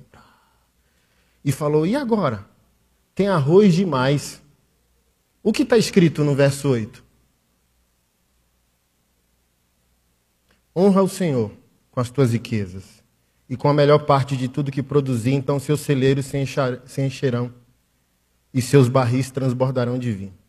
E 1.45 1.53
falou: 1.53 1.87
e 1.87 1.95
agora? 1.95 2.47
Tem 3.15 3.29
arroz 3.29 3.75
demais. 3.75 4.41
O 5.43 5.53
que 5.53 5.63
está 5.63 5.77
escrito 5.77 6.25
no 6.25 6.35
verso 6.35 6.69
8? 6.69 7.05
Honra 10.75 11.03
o 11.03 11.09
Senhor 11.09 11.53
com 11.91 12.01
as 12.01 12.11
tuas 12.11 12.33
riquezas 12.33 13.05
e 13.49 13.57
com 13.57 13.69
a 13.69 13.75
melhor 13.75 14.01
parte 14.07 14.37
de 14.37 14.49
tudo 14.49 14.73
que 14.73 14.83
produzir, 14.83 15.33
então 15.33 15.61
seus 15.61 15.81
celeiros 15.81 16.27
se 16.27 17.03
encherão 17.03 17.53
e 18.53 18.63
seus 18.63 18.89
barris 18.89 19.31
transbordarão 19.31 19.99
de 19.99 20.11
vinho. 20.11 20.44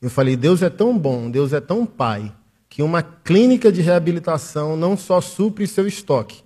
Eu 0.00 0.10
falei, 0.10 0.36
Deus 0.36 0.62
é 0.62 0.70
tão 0.70 0.96
bom, 0.96 1.30
Deus 1.30 1.52
é 1.52 1.60
tão 1.60 1.84
pai, 1.84 2.32
que 2.68 2.82
uma 2.82 3.02
clínica 3.02 3.72
de 3.72 3.82
reabilitação 3.82 4.76
não 4.76 4.96
só 4.96 5.20
supre 5.20 5.66
seu 5.66 5.86
estoque. 5.86 6.42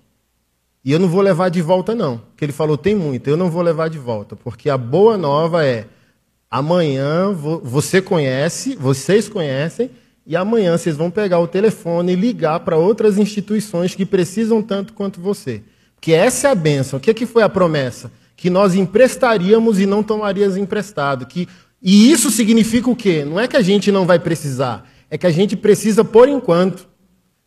E 0.83 0.91
eu 0.91 0.99
não 0.99 1.07
vou 1.07 1.21
levar 1.21 1.49
de 1.49 1.61
volta, 1.61 1.95
não. 1.95 2.17
Porque 2.17 2.45
ele 2.45 2.51
falou, 2.51 2.77
tem 2.77 2.95
muito, 2.95 3.29
eu 3.29 3.37
não 3.37 3.49
vou 3.49 3.61
levar 3.61 3.89
de 3.89 3.97
volta. 3.97 4.35
Porque 4.35 4.69
a 4.69 4.77
boa 4.77 5.17
nova 5.17 5.65
é 5.65 5.87
Amanhã 6.53 7.33
você 7.33 7.99
conhece, 7.99 8.75
vocês 8.75 9.27
conhecem, 9.27 9.89
e 10.23 10.35
amanhã 10.35 10.77
vocês 10.77 10.95
vão 10.95 11.09
pegar 11.09 11.39
o 11.39 11.47
telefone 11.47 12.13
e 12.13 12.15
ligar 12.15 12.59
para 12.59 12.77
outras 12.77 13.17
instituições 13.17 13.95
que 13.95 14.05
precisam 14.05 14.61
tanto 14.61 14.93
quanto 14.93 15.19
você. 15.19 15.63
Que 15.99 16.13
essa 16.13 16.47
é 16.47 16.51
a 16.51 16.55
bênção. 16.55 16.99
O 16.99 17.01
que, 17.01 17.09
é 17.09 17.13
que 17.15 17.25
foi 17.25 17.41
a 17.41 17.49
promessa? 17.49 18.11
Que 18.35 18.51
nós 18.51 18.75
emprestaríamos 18.75 19.79
e 19.79 19.87
não 19.87 20.03
tomaríamos 20.03 20.55
emprestado. 20.55 21.25
Que, 21.25 21.47
e 21.83 22.09
isso 22.09 22.31
significa 22.31 22.89
o 22.89 22.95
quê? 22.95 23.25
Não 23.25 23.37
é 23.37 23.45
que 23.45 23.57
a 23.57 23.61
gente 23.61 23.91
não 23.91 24.05
vai 24.05 24.17
precisar, 24.17 24.89
é 25.09 25.17
que 25.17 25.27
a 25.27 25.31
gente 25.31 25.57
precisa 25.57 26.05
por 26.05 26.29
enquanto. 26.29 26.87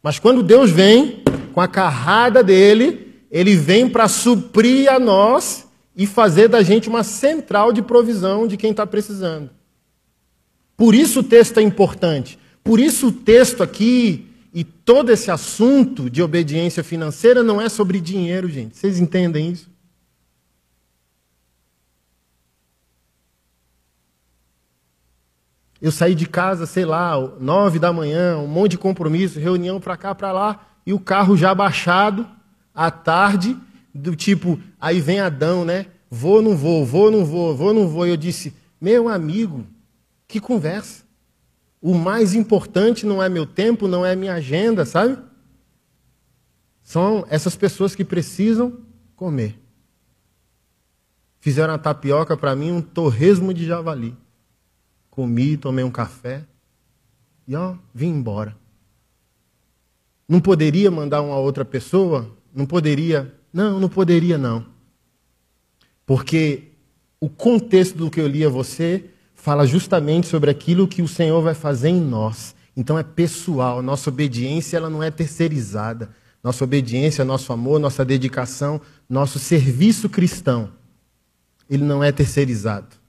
Mas 0.03 0.19
quando 0.19 0.43
Deus 0.43 0.71
vem 0.71 1.23
com 1.55 1.61
a 1.61 1.67
carrada 1.67 2.45
dele, 2.45 3.15
ele 3.31 3.57
vem 3.57 3.89
para 3.89 4.07
suprir 4.07 4.93
a 4.93 4.99
nós 4.99 5.67
e 5.97 6.07
fazer 6.07 6.49
da 6.49 6.63
gente 6.63 6.87
uma 6.87 7.03
central 7.03 7.73
de 7.73 7.81
provisão 7.81 8.47
de 8.47 8.59
quem 8.59 8.73
está 8.73 8.87
precisando. 8.87 9.49
Por 10.77 10.95
isso 10.95 11.21
o 11.21 11.25
texto 11.25 11.59
é 11.59 11.63
importante. 11.63 12.39
Por 12.63 12.79
isso 12.79 13.09
o 13.09 13.13
texto 13.13 13.63
aqui 13.63 14.27
e 14.53 14.63
todo 14.63 15.11
esse 15.11 15.31
assunto 15.31 16.11
de 16.11 16.23
obediência 16.23 16.85
financeira 16.85 17.43
não 17.43 17.61
é 17.61 17.71
sobre 17.71 18.01
dinheiro, 18.01 18.49
gente. 18.49 18.77
Vocês 18.77 18.99
entendem 19.01 19.53
isso? 19.53 19.71
Eu 25.81 25.93
saí 25.93 26.15
de 26.15 26.27
casa, 26.27 26.67
sei 26.67 26.85
lá, 26.85 27.19
nove 27.39 27.79
da 27.79 27.93
manhã, 27.93 28.39
um 28.39 28.47
monte 28.47 28.73
de 28.73 28.79
compromisso, 28.79 29.39
reunião 29.39 29.81
para 29.81 29.97
cá, 29.97 30.15
para 30.15 30.33
lá, 30.33 30.67
e 30.87 30.93
o 30.93 31.01
carro 31.01 31.37
já 31.37 31.55
baixado, 31.55 32.27
à 32.75 32.91
tarde, 32.91 33.57
do 33.95 34.15
tipo, 34.15 34.59
aí 34.81 35.01
vem 35.01 35.21
Adão, 35.21 35.65
né? 35.65 35.87
Vou, 36.11 36.41
não 36.41 36.57
vou, 36.57 36.85
vou, 36.85 37.11
não 37.11 37.25
vou, 37.25 37.57
vou, 37.57 37.75
não 37.75 37.89
vou. 37.89 38.07
Eu 38.07 38.17
disse, 38.17 38.55
meu 38.81 39.09
amigo, 39.09 39.67
que 40.29 40.41
conversa. 40.41 41.05
O 41.81 41.95
mais 41.95 42.35
importante 42.35 43.07
não 43.07 43.23
é 43.23 43.29
meu 43.29 43.47
tempo, 43.47 43.89
não 43.89 44.05
é 44.05 44.15
minha 44.17 44.35
agenda, 44.35 44.85
sabe? 44.85 45.19
São 46.83 47.27
essas 47.29 47.57
pessoas 47.57 47.95
que 47.95 48.05
precisam 48.05 48.79
comer. 49.15 49.59
Fizeram 51.41 51.75
a 51.75 51.79
tapioca 51.79 52.37
para 52.37 52.55
mim, 52.55 52.71
um 52.71 52.83
torresmo 52.83 53.53
de 53.53 53.67
javali. 53.67 54.17
Comi, 55.17 55.57
tomei 55.57 55.83
um 55.83 55.91
café 55.91 56.45
e 57.49 57.57
ó, 57.57 57.75
vim 57.95 58.09
embora. 58.09 58.55
Não 60.29 60.41
poderia 60.41 60.91
mandar 60.91 61.23
uma 61.23 61.39
outra 61.39 61.65
pessoa? 61.65 62.31
Não 62.55 62.67
poderia? 62.67 63.35
Não, 63.51 63.81
não 63.81 63.89
poderia 63.89 64.37
não. 64.37 64.67
Porque 66.05 66.65
o 67.19 67.31
contexto 67.31 67.97
do 67.97 68.11
que 68.11 68.21
eu 68.21 68.29
li 68.29 68.45
a 68.45 68.51
você 68.51 69.07
fala 69.35 69.67
justamente 69.67 70.27
sobre 70.27 70.51
aquilo 70.51 70.87
que 70.87 71.01
o 71.01 71.09
Senhor 71.09 71.41
vai 71.41 71.55
fazer 71.55 71.89
em 71.89 72.01
nós. 72.01 72.55
Então 72.77 72.99
é 72.99 73.03
pessoal, 73.03 73.81
nossa 73.81 74.11
obediência 74.11 74.77
ela 74.77 74.91
não 74.91 75.03
é 75.03 75.11
terceirizada. 75.11 76.11
Nossa 76.45 76.63
obediência, 76.63 77.25
nosso 77.25 77.53
amor, 77.55 77.81
nossa 77.81 78.05
dedicação, 78.05 78.81
nosso 79.09 79.39
serviço 79.39 80.11
cristão 80.11 80.71
ele 81.71 81.85
não 81.85 82.05
é 82.05 82.13
terceirizado. 82.13 83.06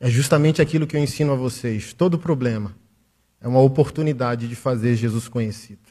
É 0.00 0.08
justamente 0.08 0.62
aquilo 0.62 0.86
que 0.86 0.96
eu 0.96 1.00
ensino 1.00 1.32
a 1.32 1.36
vocês. 1.36 1.92
Todo 1.92 2.18
problema 2.18 2.74
é 3.40 3.48
uma 3.48 3.60
oportunidade 3.60 4.48
de 4.48 4.54
fazer 4.54 4.94
Jesus 4.94 5.28
conhecido. 5.28 5.88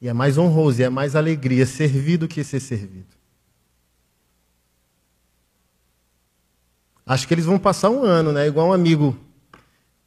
E 0.00 0.08
é 0.08 0.12
mais 0.12 0.38
honroso 0.38 0.80
e 0.80 0.84
é 0.84 0.88
mais 0.88 1.16
alegria 1.16 1.66
servir 1.66 2.18
do 2.18 2.28
que 2.28 2.44
ser 2.44 2.60
servido. 2.60 3.18
Acho 7.04 7.26
que 7.26 7.34
eles 7.34 7.46
vão 7.46 7.58
passar 7.58 7.90
um 7.90 8.02
ano, 8.02 8.32
né? 8.32 8.46
Igual 8.46 8.68
um 8.68 8.72
amigo 8.72 9.18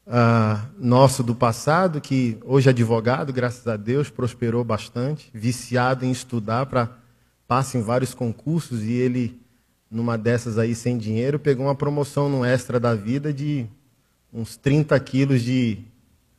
uh, 0.06 0.70
nosso 0.78 1.24
do 1.24 1.36
passado, 1.36 2.00
que 2.00 2.38
hoje 2.44 2.70
é 2.70 2.72
advogado, 2.72 3.34
graças 3.34 3.68
a 3.68 3.76
Deus, 3.76 4.10
prosperou 4.10 4.64
bastante, 4.64 5.30
viciado 5.34 6.06
em 6.06 6.12
estudar 6.12 6.68
para 6.68 7.01
passa 7.52 7.78
em 7.78 7.82
vários 7.82 8.14
concursos 8.14 8.82
e 8.82 8.94
ele, 8.94 9.38
numa 9.90 10.18
dessas 10.18 10.58
aí 10.58 10.74
sem 10.74 10.98
dinheiro, 10.98 11.38
pegou 11.38 11.66
uma 11.66 11.76
promoção 11.76 12.30
no 12.30 12.46
extra 12.46 12.80
da 12.80 12.96
vida 12.96 13.34
de 13.34 13.68
uns 14.32 14.56
30 14.56 14.98
quilos 15.02 15.42
de 15.42 15.80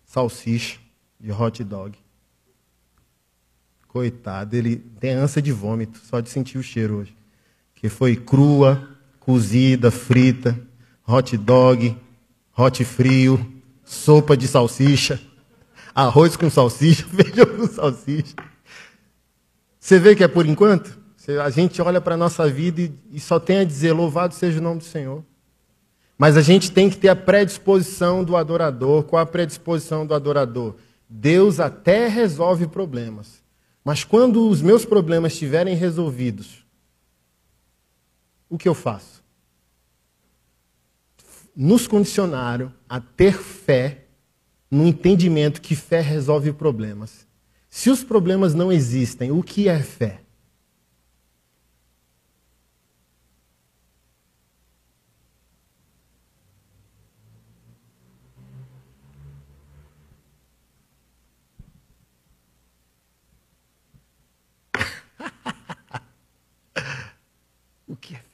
salsicha, 0.07 0.79
de 1.21 1.31
hot 1.31 1.63
dog. 1.65 1.99
Coitado, 3.89 4.57
ele 4.57 4.77
tem 4.77 5.11
ânsia 5.11 5.43
de 5.43 5.53
vômito, 5.53 5.99
só 5.99 6.19
de 6.19 6.31
sentir 6.31 6.57
o 6.57 6.63
cheiro 6.63 7.01
hoje. 7.01 7.15
Que 7.75 7.91
foi 7.91 8.17
crua, 8.17 8.97
cozida, 9.21 9.91
frita, 9.91 10.59
hot 11.07 11.37
dog, 11.37 11.95
hot 12.57 12.83
frio, 12.87 13.63
sopa 13.85 14.35
de 14.35 14.49
salsicha, 14.49 15.21
arroz 15.95 16.39
com 16.39 16.49
salsicha, 16.49 17.05
feijão 17.15 17.45
com 17.45 17.67
salsicha. 17.67 18.35
Você 19.79 19.99
vê 19.99 20.17
que 20.17 20.25
é 20.25 20.29
por 20.29 20.47
enquanto? 20.47 21.02
A 21.43 21.51
gente 21.51 21.81
olha 21.81 22.01
para 22.01 22.15
a 22.15 22.19
nossa 22.19 22.49
vida 22.49 22.93
e 23.11 23.21
só 23.21 23.39
tem 23.39 23.59
a 23.59 23.65
dizer: 23.65 23.93
louvado 23.93 24.35
seja 24.35 24.59
o 24.59 24.63
nome 24.63 24.79
do 24.79 24.85
Senhor. 24.85 25.25
Mas 26.19 26.37
a 26.37 26.43
gente 26.43 26.71
tem 26.71 26.89
que 26.89 26.97
ter 26.97 27.09
a 27.09 27.17
predisposição 27.17 28.23
do 28.23 28.37
adorador. 28.37 29.05
Qual 29.05 29.21
a 29.21 29.27
predisposição 29.27 30.07
do 30.07 30.15
adorador? 30.15 30.77
Deus 31.09 31.61
até 31.61 32.07
resolve 32.09 32.67
problemas. 32.67 33.43
Mas 33.85 34.05
quando 34.05 34.49
os 34.49 34.63
meus 34.63 34.85
problemas 34.85 35.33
estiverem 35.33 35.75
resolvidos, 35.75 36.65
o 38.49 38.57
que 38.57 38.69
eu 38.69 38.75
faço? 38.75 39.23
nos 41.55 41.87
condicionaram 41.87 42.73
a 42.89 42.99
ter 43.01 43.35
fé 43.35 44.07
no 44.71 44.87
entendimento 44.87 45.61
que 45.61 45.77
fé 45.77 46.01
resolve 46.01 46.53
problemas. 46.53 47.27
Se 47.69 47.91
os 47.91 48.03
problemas 48.03 48.55
não 48.55 48.73
existem, 48.73 49.31
o 49.31 49.43
que 49.43 49.69
é 49.69 49.83
fé? 49.83 50.21
o 67.87 67.97
que 67.97 68.15
é 68.15 68.19
fé? 68.19 68.33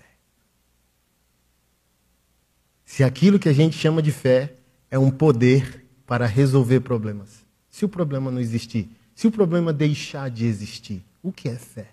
Se 2.99 3.05
aquilo 3.05 3.39
que 3.39 3.49
a 3.49 3.53
gente 3.53 3.79
chama 3.79 4.03
de 4.03 4.11
fé 4.11 4.55
é 4.91 4.99
um 4.99 5.09
poder 5.09 5.85
para 6.05 6.27
resolver 6.27 6.81
problemas. 6.81 7.47
Se 7.71 7.85
o 7.85 7.89
problema 7.89 8.29
não 8.29 8.41
existir, 8.41 8.89
se 9.15 9.29
o 9.29 9.31
problema 9.31 9.73
deixar 9.73 10.29
de 10.29 10.45
existir, 10.45 11.05
o 11.23 11.31
que 11.31 11.49
é 11.49 11.55
fé? 11.55 11.91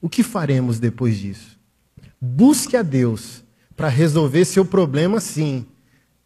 O 0.00 0.08
que 0.08 0.22
faremos 0.22 0.78
depois 0.78 1.18
disso? 1.18 1.58
Busque 2.18 2.74
a 2.74 2.80
Deus 2.80 3.44
para 3.76 3.90
resolver 3.90 4.46
seu 4.46 4.64
problema, 4.64 5.20
sim, 5.20 5.66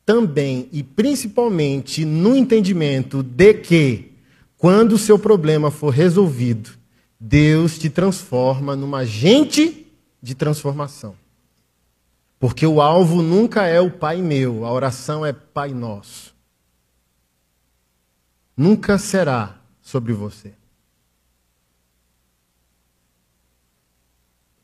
também 0.06 0.68
e 0.70 0.84
principalmente 0.84 2.04
no 2.04 2.36
entendimento 2.36 3.24
de 3.24 3.54
que, 3.54 4.12
quando 4.56 4.92
o 4.92 4.98
seu 4.98 5.18
problema 5.18 5.72
for 5.72 5.90
resolvido, 5.90 6.70
Deus 7.18 7.80
te 7.80 7.90
transforma 7.90 8.76
numa 8.76 8.98
agente 8.98 9.88
de 10.22 10.36
transformação. 10.36 11.16
Porque 12.40 12.66
o 12.66 12.80
alvo 12.80 13.20
nunca 13.20 13.66
é 13.66 13.78
o 13.78 13.90
Pai 13.90 14.22
meu, 14.22 14.64
a 14.64 14.72
oração 14.72 15.26
é 15.26 15.30
Pai 15.30 15.74
nosso. 15.74 16.34
Nunca 18.56 18.96
será 18.96 19.60
sobre 19.82 20.14
você. 20.14 20.54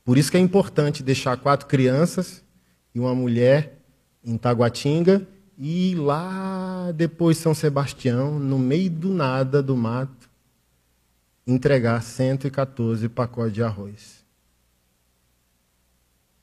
Por 0.03 0.17
isso 0.17 0.31
que 0.31 0.39
é 0.39 0.41
importante 0.41 1.03
deixar 1.03 1.37
quatro 1.37 1.67
crianças 1.67 2.43
e 2.95 2.99
uma 2.99 3.15
mulher 3.15 3.79
em 4.25 4.39
Taguatinga 4.39 5.29
e 5.59 5.95
lá 5.97 6.93
depois 6.93 7.37
São 7.37 7.53
Sebastião, 7.53 8.39
no 8.39 8.59
meio 8.59 8.89
do 8.89 9.11
nada 9.13 9.63
do 9.63 9.77
mato, 9.77 10.31
entregar 11.47 12.03
114 12.03 13.07
pacotes 13.11 13.53
de 13.53 13.63
arroz 13.63 14.26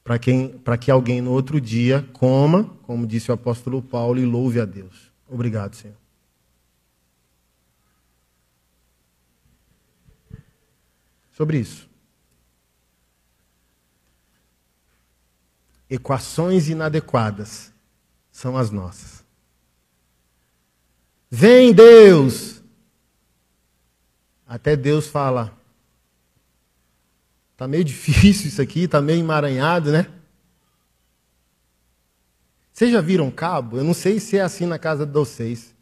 para 0.03 0.77
que 0.77 0.91
alguém 0.91 1.21
no 1.21 1.31
outro 1.31 1.61
dia 1.61 2.07
coma, 2.11 2.65
como 2.83 3.07
disse 3.07 3.31
o 3.31 3.33
apóstolo 3.33 3.81
Paulo, 3.81 4.19
e 4.19 4.25
louve 4.25 4.59
a 4.59 4.65
Deus. 4.65 5.11
Obrigado, 5.29 5.75
Senhor. 5.75 5.95
Sobre 11.31 11.57
isso. 11.57 11.89
Equações 15.89 16.69
inadequadas 16.69 17.71
são 18.31 18.57
as 18.57 18.69
nossas. 18.71 19.23
Vem 21.29 21.73
Deus! 21.73 22.61
Até 24.45 24.75
Deus 24.75 25.07
fala, 25.07 25.57
Está 27.63 27.67
meio 27.69 27.83
difícil 27.85 28.49
isso 28.49 28.61
aqui, 28.61 28.81
está 28.81 29.01
meio 29.01 29.21
emaranhado, 29.21 29.89
né? 29.89 30.07
Vocês 32.73 32.91
já 32.91 32.99
viram 32.99 33.31
cabo? 33.31 33.77
Eu 33.77 33.85
não 33.85 33.93
sei 33.93 34.19
se 34.19 34.37
é 34.37 34.41
assim 34.41 34.65
na 34.65 34.77
casa 34.77 35.05
de 35.05 35.13
vocês. 35.13 35.73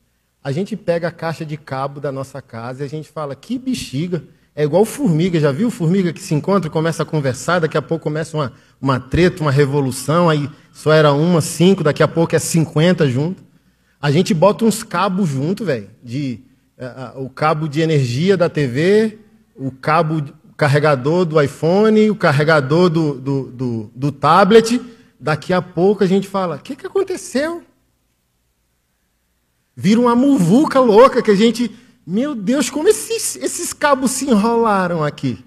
A 0.43 0.51
gente 0.51 0.77
pega 0.77 1.07
a 1.07 1.11
caixa 1.11 1.43
de 1.43 1.57
cabo 1.57 1.99
da 1.99 2.11
nossa 2.11 2.39
casa 2.39 2.83
e 2.83 2.85
a 2.85 2.89
gente 2.89 3.09
fala, 3.09 3.35
que 3.35 3.57
bexiga. 3.57 4.23
É 4.55 4.63
igual 4.63 4.85
formiga, 4.85 5.39
já 5.39 5.51
viu 5.51 5.71
formiga 5.71 6.13
que 6.13 6.21
se 6.21 6.35
encontra 6.35 6.69
começa 6.69 7.01
a 7.01 7.05
conversar, 7.05 7.57
daqui 7.57 7.77
a 7.77 7.81
pouco 7.81 8.03
começa 8.03 8.37
uma, 8.37 8.53
uma 8.79 8.99
treta, 8.99 9.41
uma 9.41 9.51
revolução, 9.51 10.29
aí 10.29 10.47
só 10.71 10.93
era 10.93 11.11
uma, 11.13 11.41
cinco, 11.41 11.83
daqui 11.83 12.03
a 12.03 12.07
pouco 12.07 12.35
é 12.35 12.39
cinquenta 12.39 13.09
junto. 13.09 13.43
A 13.99 14.11
gente 14.11 14.35
bota 14.35 14.65
uns 14.65 14.83
cabos 14.83 15.29
junto, 15.29 15.65
velho, 15.65 15.89
de 16.03 16.41
uh, 16.77 17.23
o 17.23 17.29
cabo 17.29 17.67
de 17.67 17.81
energia 17.81 18.37
da 18.37 18.49
TV, 18.49 19.17
o 19.55 19.71
cabo 19.71 20.23
carregador 20.61 21.25
do 21.25 21.41
iPhone, 21.41 22.11
o 22.11 22.15
carregador 22.15 22.87
do, 22.87 23.15
do, 23.15 23.43
do, 23.51 23.91
do 23.95 24.11
tablet. 24.11 24.79
Daqui 25.19 25.51
a 25.51 25.59
pouco 25.59 26.03
a 26.03 26.07
gente 26.07 26.27
fala: 26.27 26.57
o 26.57 26.59
que, 26.59 26.75
que 26.75 26.85
aconteceu? 26.85 27.63
Vira 29.75 29.99
uma 29.99 30.15
muvuca 30.15 30.79
louca 30.79 31.23
que 31.23 31.31
a 31.31 31.35
gente. 31.35 31.75
Meu 32.05 32.35
Deus, 32.35 32.69
como 32.69 32.87
esses, 32.87 33.37
esses 33.37 33.73
cabos 33.73 34.11
se 34.11 34.29
enrolaram 34.29 35.03
aqui? 35.03 35.43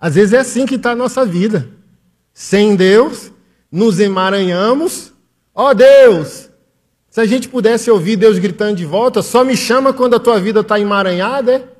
Às 0.00 0.16
vezes 0.16 0.32
é 0.32 0.38
assim 0.38 0.66
que 0.66 0.74
está 0.74 0.90
a 0.90 0.96
nossa 0.96 1.24
vida. 1.24 1.70
Sem 2.34 2.74
Deus, 2.74 3.30
nos 3.70 4.00
emaranhamos. 4.00 5.12
Ó 5.54 5.70
oh, 5.70 5.74
Deus, 5.74 6.47
se 7.10 7.20
a 7.20 7.26
gente 7.26 7.48
pudesse 7.48 7.90
ouvir 7.90 8.16
Deus 8.16 8.38
gritando 8.38 8.76
de 8.76 8.84
volta, 8.84 9.22
só 9.22 9.42
me 9.42 9.56
chama 9.56 9.92
quando 9.92 10.14
a 10.14 10.20
tua 10.20 10.38
vida 10.38 10.60
está 10.60 10.78
emaranhada, 10.78 11.54
é? 11.54 11.78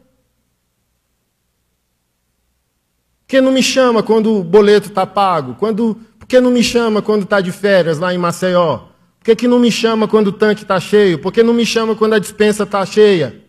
Porque 3.20 3.42
não 3.42 3.52
me 3.52 3.62
chama 3.62 4.02
quando 4.02 4.38
o 4.38 4.42
boleto 4.42 4.88
está 4.88 5.06
pago? 5.06 5.54
Quando, 5.56 6.00
Por 6.18 6.26
que 6.26 6.40
não 6.40 6.50
me 6.50 6.64
chama 6.64 7.02
quando 7.02 7.24
está 7.24 7.42
de 7.42 7.52
férias 7.52 7.98
lá 7.98 8.14
em 8.14 8.16
Maceió? 8.16 8.88
Por 9.18 9.24
que, 9.24 9.36
que 9.36 9.46
não 9.46 9.58
me 9.58 9.70
chama 9.70 10.08
quando 10.08 10.28
o 10.28 10.32
tanque 10.32 10.62
está 10.62 10.80
cheio? 10.80 11.18
Por 11.18 11.30
que 11.30 11.42
não 11.42 11.52
me 11.52 11.66
chama 11.66 11.94
quando 11.94 12.14
a 12.14 12.18
dispensa 12.18 12.62
está 12.62 12.86
cheia? 12.86 13.44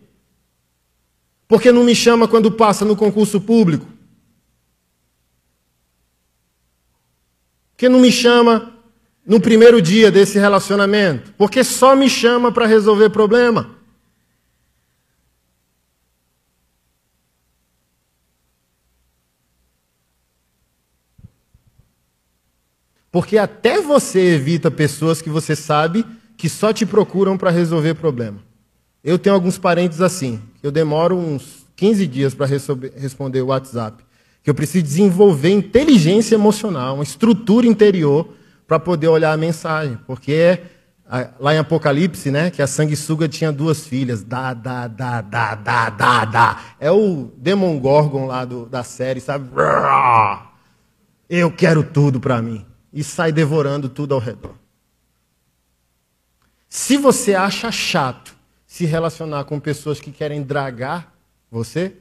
Por 1.48 1.62
que 1.62 1.72
não 1.72 1.86
me 1.86 1.96
chama 1.96 2.28
quando 2.28 2.52
passa 2.52 2.84
no 2.84 2.94
concurso 2.94 3.40
público? 3.40 3.86
Por 7.72 7.78
que 7.78 7.88
não 7.88 8.02
me 8.02 8.12
chama 8.12 8.79
no 9.30 9.40
primeiro 9.40 9.80
dia 9.80 10.12
desse 10.12 10.40
relacionamento? 10.40 11.32
Porque 11.38 11.64
só 11.64 11.96
me 11.96 12.10
chama 12.10 12.52
para 12.52 12.66
resolver 12.66 13.12
problema. 13.12 13.70
Porque 23.12 23.38
até 23.38 23.80
você 23.80 24.34
evita 24.34 24.72
pessoas 24.72 25.22
que 25.22 25.30
você 25.30 25.56
sabe 25.56 26.04
que 26.36 26.50
só 26.50 26.74
te 26.74 26.86
procuram 26.86 27.38
para 27.38 27.52
resolver 27.52 27.94
problema. 27.94 28.40
Eu 29.04 29.20
tenho 29.20 29.36
alguns 29.36 29.60
parentes 29.60 30.02
assim, 30.02 30.42
eu 30.64 30.72
demoro 30.72 31.16
uns 31.16 31.66
15 31.76 32.08
dias 32.08 32.34
para 32.34 32.48
responder 32.48 33.42
o 33.42 33.48
WhatsApp. 33.48 34.04
Que 34.42 34.50
eu 34.50 34.56
preciso 34.56 34.84
desenvolver 34.84 35.50
inteligência 35.50 36.34
emocional, 36.34 36.96
uma 36.96 37.04
estrutura 37.04 37.68
interior 37.68 38.39
para 38.70 38.80
poder 38.80 39.08
olhar 39.08 39.34
a 39.34 39.38
mensagem. 39.38 39.98
Porque 40.06 40.60
lá 41.40 41.56
em 41.56 41.58
Apocalipse, 41.58 42.30
né, 42.30 42.52
que 42.52 42.62
a 42.62 42.68
sanguessuga 42.68 43.28
tinha 43.28 43.52
duas 43.52 43.88
filhas. 43.88 44.24
Dá, 44.24 44.54
dá, 44.54 44.88
dá, 44.88 45.22
dá, 45.22 45.56
dá, 45.56 45.90
dá, 45.90 46.26
dá. 46.26 46.62
É 46.80 46.92
o 46.92 47.32
Demon 47.36 47.80
Gorgon 47.80 48.28
lá 48.28 48.46
do, 48.46 48.68
da 48.68 48.84
série, 48.84 49.20
sabe? 49.20 49.50
Eu 51.28 51.52
quero 51.52 51.84
tudo 51.84 52.20
para 52.20 52.40
mim 52.44 52.64
e 52.94 53.04
sai 53.04 53.32
devorando 53.32 53.90
tudo 53.90 54.14
ao 54.14 54.20
redor. 54.20 54.54
Se 56.70 56.96
você 56.96 57.34
acha 57.34 57.72
chato 57.72 58.36
se 58.68 58.86
relacionar 58.86 59.46
com 59.46 59.60
pessoas 59.60 60.00
que 60.00 60.12
querem 60.12 60.44
dragar 60.44 61.12
você, 61.50 61.94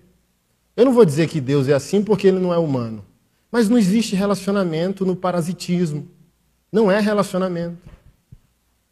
eu 0.76 0.84
não 0.84 0.92
vou 0.92 1.06
dizer 1.06 1.28
que 1.28 1.40
Deus 1.40 1.66
é 1.66 1.72
assim 1.72 2.02
porque 2.02 2.26
ele 2.26 2.38
não 2.38 2.52
é 2.52 2.58
humano. 2.58 3.02
Mas 3.50 3.70
não 3.70 3.78
existe 3.78 4.14
relacionamento 4.14 5.06
no 5.06 5.16
parasitismo. 5.16 6.17
Não 6.70 6.90
é 6.90 7.00
relacionamento. 7.00 7.78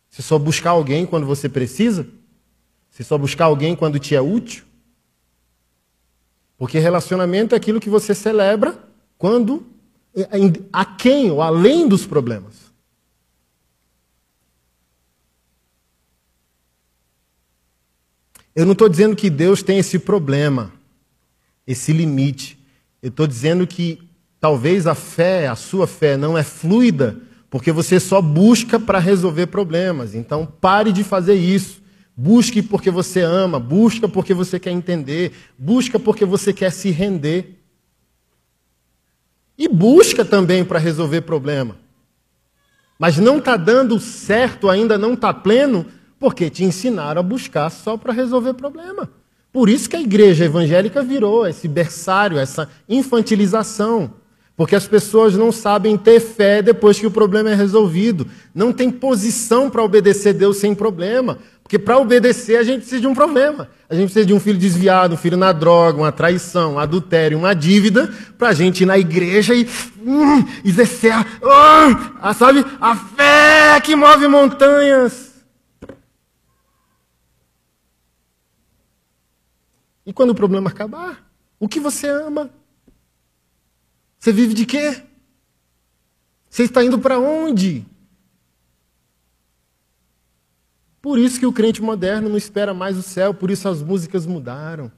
Você 0.09 0.22
só 0.22 0.39
buscar 0.39 0.70
alguém 0.70 1.05
quando 1.05 1.27
você 1.27 1.49
precisa? 1.49 2.07
Você 2.91 3.05
só 3.05 3.18
buscar 3.18 3.47
alguém 3.47 3.77
quando 3.77 3.99
te 3.99 4.14
é 4.14 4.20
útil? 4.20 4.64
Porque 6.57 6.79
relacionamento 6.79 7.55
é 7.55 7.59
aquilo 7.59 7.81
que 7.81 7.91
você 7.91 8.14
celebra 8.14 8.79
quando 9.18 9.66
a 10.72 10.85
quem 10.85 11.31
ou 11.31 11.43
além 11.43 11.87
dos 11.87 12.07
problemas. 12.07 12.66
Eu 18.55 18.64
não 18.64 18.72
estou 18.72 18.89
dizendo 18.89 19.14
que 19.14 19.29
Deus 19.29 19.62
tem 19.62 19.79
esse 19.79 19.99
problema, 19.99 20.72
esse 21.66 21.93
limite. 21.93 22.59
Eu 23.03 23.11
estou 23.11 23.27
dizendo 23.27 23.66
que 23.66 24.09
talvez 24.41 24.87
a 24.87 24.95
fé, 24.95 25.47
a 25.47 25.55
sua 25.55 25.87
fé, 25.87 26.16
não 26.16 26.39
é 26.39 26.43
fluida, 26.43 27.20
porque 27.57 27.72
você 27.72 27.98
só 27.98 28.20
busca 28.20 28.78
para 28.78 28.98
resolver 28.98 29.46
problemas. 29.46 30.14
Então 30.14 30.44
pare 30.44 30.92
de 30.92 31.02
fazer 31.02 31.36
isso. 31.36 31.80
Busque 32.14 32.61
porque 32.61 32.90
você 32.90 33.22
ama, 33.22 33.59
busca 33.59 34.07
porque 34.07 34.34
você 34.34 34.61
quer 34.61 34.72
entender, 34.72 35.32
busca 35.57 35.98
porque 35.98 36.26
você 36.26 36.52
quer 36.52 36.70
se 36.70 36.90
render. 36.90 37.59
E 39.57 39.70
busca 39.70 40.22
também 40.22 40.66
para 40.66 40.78
resolver 40.78 41.22
problema. 41.22 41.78
Mas 42.98 43.16
não 43.16 43.38
está 43.38 43.57
dando 43.57 43.98
certo, 43.98 44.68
ainda 44.68 44.98
não 44.98 45.14
está 45.14 45.32
pleno, 45.32 45.86
porque 46.18 46.50
te 46.50 46.62
ensinaram 46.62 47.20
a 47.20 47.22
buscar 47.22 47.70
só 47.70 47.96
para 47.96 48.12
resolver 48.12 48.52
problema. 48.52 49.11
Por 49.50 49.70
isso 49.70 49.88
que 49.88 49.96
a 49.96 50.00
igreja 50.02 50.44
evangélica 50.44 51.02
virou 51.02 51.46
esse 51.46 51.66
berçário, 51.66 52.38
essa 52.38 52.68
infantilização. 52.86 54.12
Porque 54.57 54.74
as 54.74 54.88
pessoas 54.88 55.36
não 55.36 55.52
sabem 55.52 55.98
ter 55.98 56.18
fé 56.18 56.62
depois 56.62 56.98
que 56.98 57.07
o 57.07 57.11
problema 57.11 57.50
é 57.50 57.54
resolvido. 57.54 58.26
Não 58.54 58.72
tem 58.72 58.90
posição 58.90 59.68
para 59.68 59.82
obedecer 59.82 60.32
Deus 60.32 60.57
sem 60.57 60.74
problema. 60.74 61.38
Porque 61.62 61.78
para 61.78 61.98
obedecer 61.98 62.57
a 62.57 62.62
gente 62.62 62.78
precisa 62.78 63.02
de 63.02 63.07
um 63.07 63.14
problema. 63.14 63.68
A 63.90 63.94
gente 63.94 64.04
precisa 64.04 64.24
de 64.24 64.32
um 64.32 64.40
filho 64.40 64.59
desviado, 64.59 65.14
um 65.14 65.18
filho 65.18 65.36
na 65.36 65.52
droga, 65.52 65.98
uma 65.98 66.11
traição, 66.11 66.74
um 66.74 66.78
adultério, 66.78 67.36
uma 67.36 67.54
dívida, 67.54 68.11
para 68.38 68.48
a 68.48 68.54
gente 68.54 68.82
ir 68.82 68.86
na 68.86 68.96
igreja 68.96 69.54
e 69.54 69.68
hum, 69.98 70.42
exercer 70.64 71.12
a, 71.12 71.26
oh, 71.42 72.26
a, 72.26 72.32
sabe, 72.32 72.64
a 72.80 72.96
fé 72.96 73.80
que 73.82 73.94
move 73.94 74.26
montanhas. 74.26 75.34
E 80.07 80.12
quando 80.14 80.30
o 80.30 80.34
problema 80.34 80.70
acabar, 80.70 81.28
o 81.59 81.68
que 81.68 81.78
você 81.78 82.09
ama? 82.09 82.48
Você 84.27 84.33
vive 84.33 84.55
de 84.55 84.66
quê? 84.66 85.05
Você 86.51 86.64
está 86.64 86.83
indo 86.83 86.99
para 86.99 87.16
onde? 87.16 87.87
Por 91.01 91.16
isso 91.16 91.39
que 91.39 91.47
o 91.47 91.53
crente 91.53 91.81
moderno 91.81 92.29
não 92.29 92.37
espera 92.37 92.74
mais 92.74 92.97
o 92.97 93.05
céu, 93.05 93.33
por 93.33 93.53
isso 93.53 93.68
as 93.68 93.85
músicas 93.85 94.27
mudaram. 94.27 94.91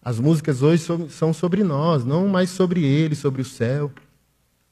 As 0.00 0.18
músicas 0.18 0.62
hoje 0.62 0.82
são 1.10 1.34
sobre 1.34 1.62
nós, 1.62 2.06
não 2.06 2.26
mais 2.26 2.48
sobre 2.48 2.82
ele, 2.82 3.14
sobre 3.14 3.42
o 3.42 3.44
céu. 3.44 3.92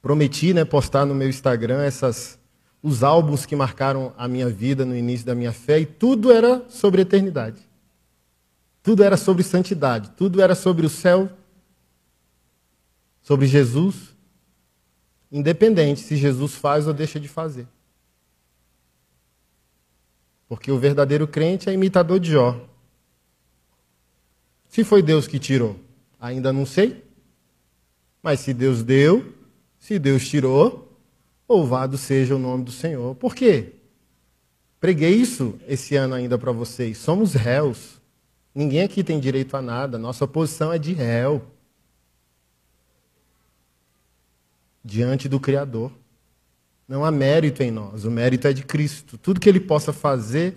Prometi 0.01 0.55
né, 0.55 0.65
postar 0.65 1.05
no 1.05 1.15
meu 1.15 1.29
Instagram 1.29 1.83
essas, 1.83 2.41
os 2.83 3.03
álbuns 3.03 3.45
que 3.45 3.57
marcaram 3.57 4.13
a 4.17 4.29
minha 4.29 4.49
vida 4.49 4.85
no 4.85 4.97
início 4.97 5.27
da 5.27 5.35
minha 5.35 5.53
fé, 5.53 5.81
e 5.81 5.87
tudo 5.87 6.33
era 6.33 6.65
sobre 6.69 7.03
eternidade. 7.03 7.61
Tudo 8.83 9.03
era 9.03 9.17
sobre 9.17 9.43
santidade, 9.43 10.11
tudo 10.17 10.41
era 10.41 10.55
sobre 10.55 10.87
o 10.87 10.89
céu, 10.89 11.31
sobre 13.21 13.47
Jesus, 13.47 14.17
independente 15.31 16.01
se 16.01 16.17
Jesus 16.17 16.55
faz 16.55 16.87
ou 16.87 16.95
deixa 16.95 17.21
de 17.21 17.29
fazer. 17.29 17.67
Porque 20.49 20.71
o 20.71 20.79
verdadeiro 20.79 21.29
crente 21.29 21.69
é 21.69 21.75
imitador 21.75 22.19
de 22.19 22.31
Jó. 22.31 22.67
Se 24.69 24.83
foi 24.83 25.03
Deus 25.03 25.27
que 25.27 25.39
tirou, 25.39 25.79
ainda 26.19 26.53
não 26.53 26.65
sei. 26.65 27.05
Mas 28.23 28.41
se 28.41 28.55
Deus 28.55 28.83
deu, 28.83 29.35
se 29.79 29.99
Deus 29.99 30.27
tirou, 30.27 30.88
louvado 31.49 31.97
seja 31.97 32.37
o 32.37 32.39
nome 32.39 32.65
do 32.65 32.71
Senhor. 32.71 33.15
Por 33.15 33.35
quê? 33.35 33.75
Preguei 34.81 35.15
isso 35.15 35.59
esse 35.67 35.97
ano 35.97 36.15
ainda 36.15 36.39
para 36.39 36.53
vocês. 36.53 36.99
Somos 36.99 37.35
réus. 37.35 38.01
Ninguém 38.55 38.83
aqui 38.83 39.03
tem 39.03 39.19
direito 39.19 39.57
a 39.57 39.63
nada. 39.63 39.99
Nossa 39.99 40.27
posição 40.27 40.73
é 40.73 40.79
de 40.79 40.93
réu. 40.93 41.43
Diante 44.85 45.29
do 45.29 45.41
Criador. 45.41 45.93
Não 46.87 47.05
há 47.05 47.11
mérito 47.11 47.63
em 47.63 47.71
nós. 47.71 48.05
O 48.05 48.11
mérito 48.11 48.47
é 48.47 48.53
de 48.53 48.63
Cristo. 48.63 49.19
Tudo 49.19 49.41
que 49.41 49.49
Ele 49.49 49.61
possa 49.61 49.93
fazer 49.93 50.57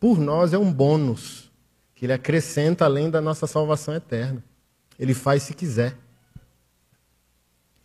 por 0.00 0.18
nós 0.18 0.52
é 0.52 0.58
um 0.58 0.72
bônus. 0.72 1.50
Que 1.94 2.06
Ele 2.06 2.12
acrescenta 2.12 2.84
além 2.84 3.10
da 3.10 3.20
nossa 3.20 3.46
salvação 3.46 3.94
eterna. 3.94 4.42
Ele 4.98 5.14
faz 5.14 5.42
se 5.42 5.54
quiser. 5.54 5.96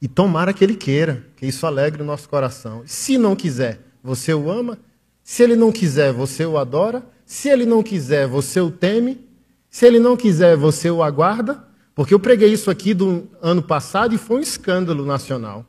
E 0.04 0.08
tomara 0.08 0.54
que 0.54 0.64
Ele 0.64 0.76
queira, 0.76 1.26
que 1.36 1.48
isso 1.48 1.66
alegre 1.66 2.04
o 2.04 2.06
nosso 2.06 2.30
coração. 2.30 2.84
Se 2.86 3.18
não 3.18 3.36
quiser, 3.36 3.80
você 4.04 4.36
o 4.36 4.52
ama. 4.52 4.78
Se 5.24 5.42
Ele 5.42 5.56
não 5.56 5.72
quiser, 5.72 6.14
você 6.14 6.46
o 6.46 6.60
adora. 6.60 7.04
Se 7.26 7.50
Ele 7.50 7.66
não 7.66 7.82
quiser, 7.82 8.28
você 8.28 8.60
o 8.60 8.70
teme. 8.70 9.26
Se 9.74 9.88
ele 9.88 10.00
não 10.00 10.16
quiser, 10.16 10.56
você 10.56 10.92
o 10.92 11.02
aguarda, 11.02 11.64
porque 11.96 12.14
eu 12.14 12.20
preguei 12.20 12.54
isso 12.54 12.70
aqui 12.70 12.94
do 12.94 13.28
ano 13.42 13.64
passado 13.64 14.14
e 14.14 14.20
foi 14.20 14.38
um 14.38 14.40
escândalo 14.40 15.04
nacional. 15.04 15.66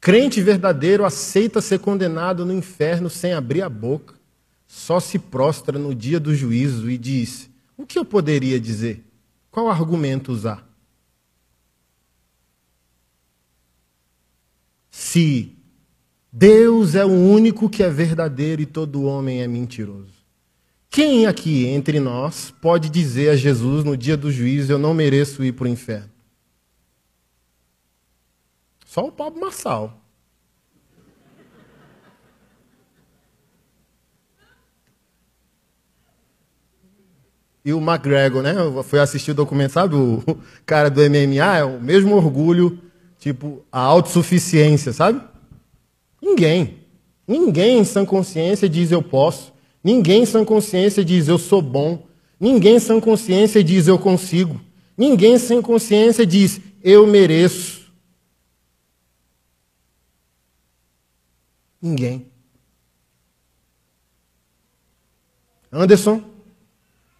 Crente 0.00 0.40
verdadeiro 0.40 1.04
aceita 1.04 1.60
ser 1.60 1.80
condenado 1.80 2.46
no 2.46 2.54
inferno 2.54 3.10
sem 3.10 3.34
abrir 3.34 3.60
a 3.60 3.68
boca, 3.68 4.14
só 4.66 4.98
se 4.98 5.18
prostra 5.18 5.78
no 5.78 5.94
dia 5.94 6.18
do 6.18 6.34
juízo 6.34 6.90
e 6.90 6.96
diz: 6.96 7.50
O 7.76 7.84
que 7.84 7.98
eu 7.98 8.04
poderia 8.04 8.58
dizer? 8.58 9.04
Qual 9.50 9.68
argumento 9.68 10.32
usar? 10.32 10.66
Se 15.00 15.56
Deus 16.30 16.94
é 16.94 17.06
o 17.06 17.08
único 17.08 17.70
que 17.70 17.82
é 17.82 17.88
verdadeiro 17.88 18.60
e 18.60 18.66
todo 18.66 19.04
homem 19.04 19.40
é 19.40 19.48
mentiroso. 19.48 20.12
Quem 20.90 21.24
aqui 21.24 21.64
entre 21.64 21.98
nós 21.98 22.52
pode 22.60 22.90
dizer 22.90 23.30
a 23.30 23.34
Jesus 23.34 23.82
no 23.82 23.96
dia 23.96 24.14
do 24.14 24.30
juízo: 24.30 24.70
Eu 24.70 24.78
não 24.78 24.92
mereço 24.92 25.42
ir 25.42 25.52
para 25.52 25.64
o 25.64 25.68
inferno? 25.68 26.10
Só 28.84 29.06
o 29.06 29.10
Pablo 29.10 29.40
Marçal. 29.40 29.98
e 37.64 37.72
o 37.72 37.78
McGregor, 37.78 38.42
né? 38.42 38.54
Fui 38.84 38.98
assistir 38.98 39.30
o 39.30 39.34
documento, 39.34 39.72
sabe? 39.72 39.94
O 39.94 40.22
cara 40.66 40.90
do 40.90 41.00
MMA 41.00 41.58
é 41.58 41.64
o 41.64 41.80
mesmo 41.80 42.16
orgulho, 42.16 42.89
tipo, 43.20 43.64
a 43.70 43.78
autossuficiência, 43.78 44.92
sabe? 44.92 45.20
Ninguém. 46.20 46.80
Ninguém 47.28 47.78
em 47.78 47.84
sã 47.84 48.04
consciência 48.04 48.68
diz 48.68 48.90
eu 48.90 49.02
posso. 49.02 49.52
Ninguém 49.84 50.22
em 50.22 50.26
sã 50.26 50.44
consciência 50.44 51.04
diz 51.04 51.28
eu 51.28 51.38
sou 51.38 51.62
bom. 51.62 52.06
Ninguém 52.40 52.76
em 52.76 52.80
sã 52.80 52.98
consciência 52.98 53.62
diz 53.62 53.86
eu 53.86 53.98
consigo. 53.98 54.60
Ninguém 55.00 55.38
sem 55.38 55.62
consciência 55.62 56.26
diz 56.26 56.60
eu 56.82 57.06
mereço. 57.06 57.90
Ninguém. 61.80 62.26
Anderson, 65.72 66.22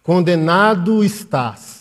condenado 0.03 1.03
estás. 1.03 1.80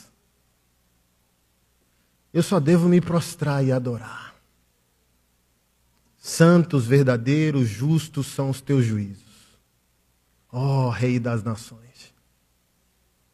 Eu 2.32 2.42
só 2.42 2.60
devo 2.60 2.88
me 2.88 3.00
prostrar 3.00 3.64
e 3.64 3.72
adorar. 3.72 4.34
Santos, 6.16 6.86
verdadeiros, 6.86 7.68
justos 7.68 8.26
são 8.26 8.50
os 8.50 8.60
teus 8.60 8.84
juízos. 8.84 9.24
Ó 10.52 10.86
oh, 10.86 10.90
Rei 10.90 11.18
das 11.18 11.42
Nações. 11.42 12.14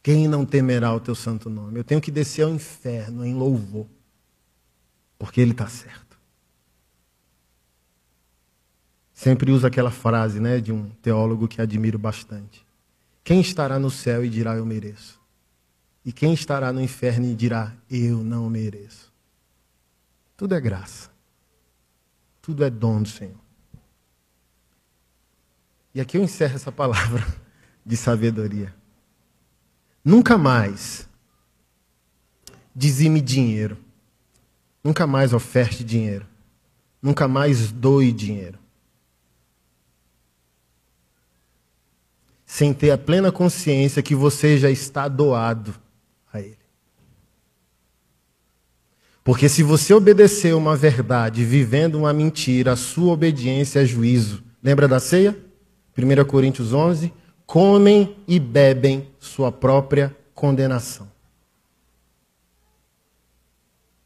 Quem 0.03 0.29
não 0.29 0.47
temerá 0.47 0.95
o 0.95 1.01
teu 1.01 1.15
santo 1.15 1.51
nome? 1.51 1.81
Eu 1.81 1.85
tenho 1.85 2.01
que 2.01 2.13
descer 2.13 2.43
ao 2.43 2.51
inferno 2.51 3.25
em 3.25 3.35
louvor, 3.35 3.87
porque 5.19 5.41
Ele 5.41 5.51
está 5.51 5.67
certo. 5.67 6.17
Sempre 9.13 9.51
uso 9.51 9.67
aquela 9.67 9.91
frase 9.91 10.39
né, 10.39 10.61
de 10.61 10.73
um 10.73 10.91
teólogo 11.03 11.49
que 11.49 11.61
admiro 11.61 11.99
bastante. 11.99 12.65
Quem 13.25 13.41
estará 13.41 13.79
no 13.79 13.91
céu 13.91 14.25
e 14.25 14.29
dirá 14.29 14.55
eu 14.55 14.65
mereço? 14.65 15.16
E 16.07 16.13
quem 16.13 16.33
estará 16.33 16.73
no 16.73 16.81
inferno 16.81 17.27
e 17.27 17.35
dirá 17.35 17.75
eu 17.91 18.23
não 18.23 18.49
mereço? 18.49 19.13
Tudo 20.37 20.55
é 20.55 20.61
graça. 20.61 21.11
Tudo 22.41 22.65
é 22.65 22.71
dom 22.71 23.03
do 23.03 23.09
Senhor. 23.09 23.35
E 25.93 26.01
aqui 26.01 26.17
eu 26.17 26.23
encerro 26.23 26.55
essa 26.55 26.71
palavra 26.71 27.27
de 27.85 27.97
sabedoria. 27.97 28.73
Nunca 30.05 30.39
mais 30.39 31.09
dizime 32.73 33.21
dinheiro. 33.21 33.77
Nunca 34.85 35.09
mais 35.09 35.33
oferte 35.33 35.83
dinheiro. 35.83 36.25
Nunca 37.03 37.27
mais 37.27 37.73
doe 37.73 38.13
dinheiro. 38.13 38.61
sem 42.49 42.73
ter 42.73 42.93
a 42.93 42.97
plena 42.97 43.31
consciência 43.33 44.03
que 44.03 44.15
você 44.15 44.57
já 44.57 44.71
está 44.71 45.09
doado 45.09 45.75
a 46.37 46.41
Ele. 46.41 46.59
Porque 49.25 49.49
se 49.49 49.63
você 49.63 49.93
obedecer 49.93 50.55
uma 50.55 50.77
verdade 50.77 51.45
vivendo 51.45 51.97
uma 51.97 52.13
mentira, 52.13 52.73
a 52.73 52.77
sua 52.77 53.13
obediência 53.13 53.81
é 53.81 53.85
juízo. 53.85 54.43
Lembra 54.63 54.87
da 54.87 55.01
ceia? 55.01 55.37
1 55.99 56.25
Coríntios 56.25 56.73
11. 56.73 57.13
Comem 57.45 58.17
e 58.29 58.39
bebem 58.39 59.09
sua 59.19 59.51
própria 59.51 60.15
condenação. 60.33 61.09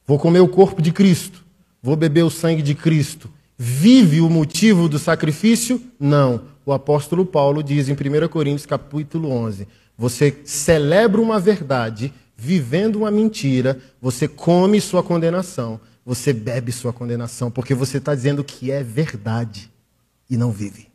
Vou 0.06 0.18
comer 0.18 0.40
o 0.40 0.48
corpo 0.48 0.80
de 0.80 0.90
Cristo. 0.90 1.44
Vou 1.82 1.96
beber 1.96 2.24
o 2.24 2.30
sangue 2.30 2.62
de 2.62 2.74
Cristo. 2.74 3.30
Vive 3.56 4.20
o 4.20 4.30
motivo 4.30 4.88
do 4.88 4.98
sacrifício? 4.98 5.82
Não 5.98 6.50
o 6.70 6.72
apóstolo 6.72 7.26
Paulo 7.26 7.62
diz 7.62 7.88
em 7.88 7.94
1 7.94 8.28
Coríntios 8.28 8.66
capítulo 8.66 9.30
11: 9.30 9.66
você 10.00 10.40
celebra 10.46 11.20
uma 11.20 11.38
verdade 11.38 12.10
vivendo 12.34 12.96
uma 12.96 13.10
mentira, 13.10 13.78
você 14.00 14.26
come 14.26 14.80
sua 14.80 15.02
condenação, 15.02 15.78
você 16.02 16.32
bebe 16.32 16.72
sua 16.72 16.90
condenação, 16.90 17.50
porque 17.50 17.74
você 17.74 17.98
está 17.98 18.14
dizendo 18.14 18.42
que 18.42 18.70
é 18.70 18.82
verdade 18.82 19.70
e 20.30 20.38
não 20.38 20.50
vive. 20.50 20.88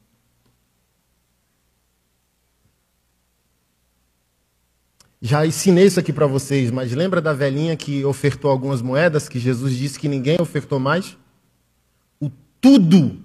Já 5.21 5.45
ensinei 5.45 5.85
isso 5.85 5.99
aqui 5.99 6.11
para 6.11 6.25
vocês, 6.25 6.71
mas 6.71 6.91
lembra 6.91 7.21
da 7.21 7.31
velhinha 7.31 7.77
que 7.77 8.03
ofertou 8.03 8.49
algumas 8.49 8.81
moedas, 8.81 9.29
que 9.29 9.37
Jesus 9.37 9.75
disse 9.75 9.99
que 9.99 10.07
ninguém 10.07 10.41
ofertou 10.41 10.79
mais? 10.79 11.15
O 12.19 12.31
tudo 12.59 13.19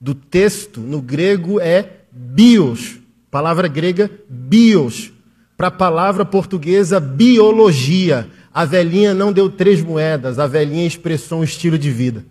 do 0.00 0.14
texto 0.14 0.80
no 0.80 1.02
grego 1.02 1.60
é 1.60 2.00
bios, 2.10 2.99
palavra 3.30 3.68
grega 3.68 4.10
bios, 4.28 5.12
para 5.56 5.68
a 5.68 5.70
palavra 5.70 6.24
portuguesa 6.24 6.98
biologia. 6.98 8.28
A 8.52 8.64
velhinha 8.64 9.14
não 9.14 9.32
deu 9.32 9.48
três 9.48 9.82
moedas, 9.82 10.38
a 10.38 10.46
velhinha 10.46 10.86
expressou 10.86 11.40
um 11.40 11.44
estilo 11.44 11.78
de 11.78 11.90
vida. 11.90 12.24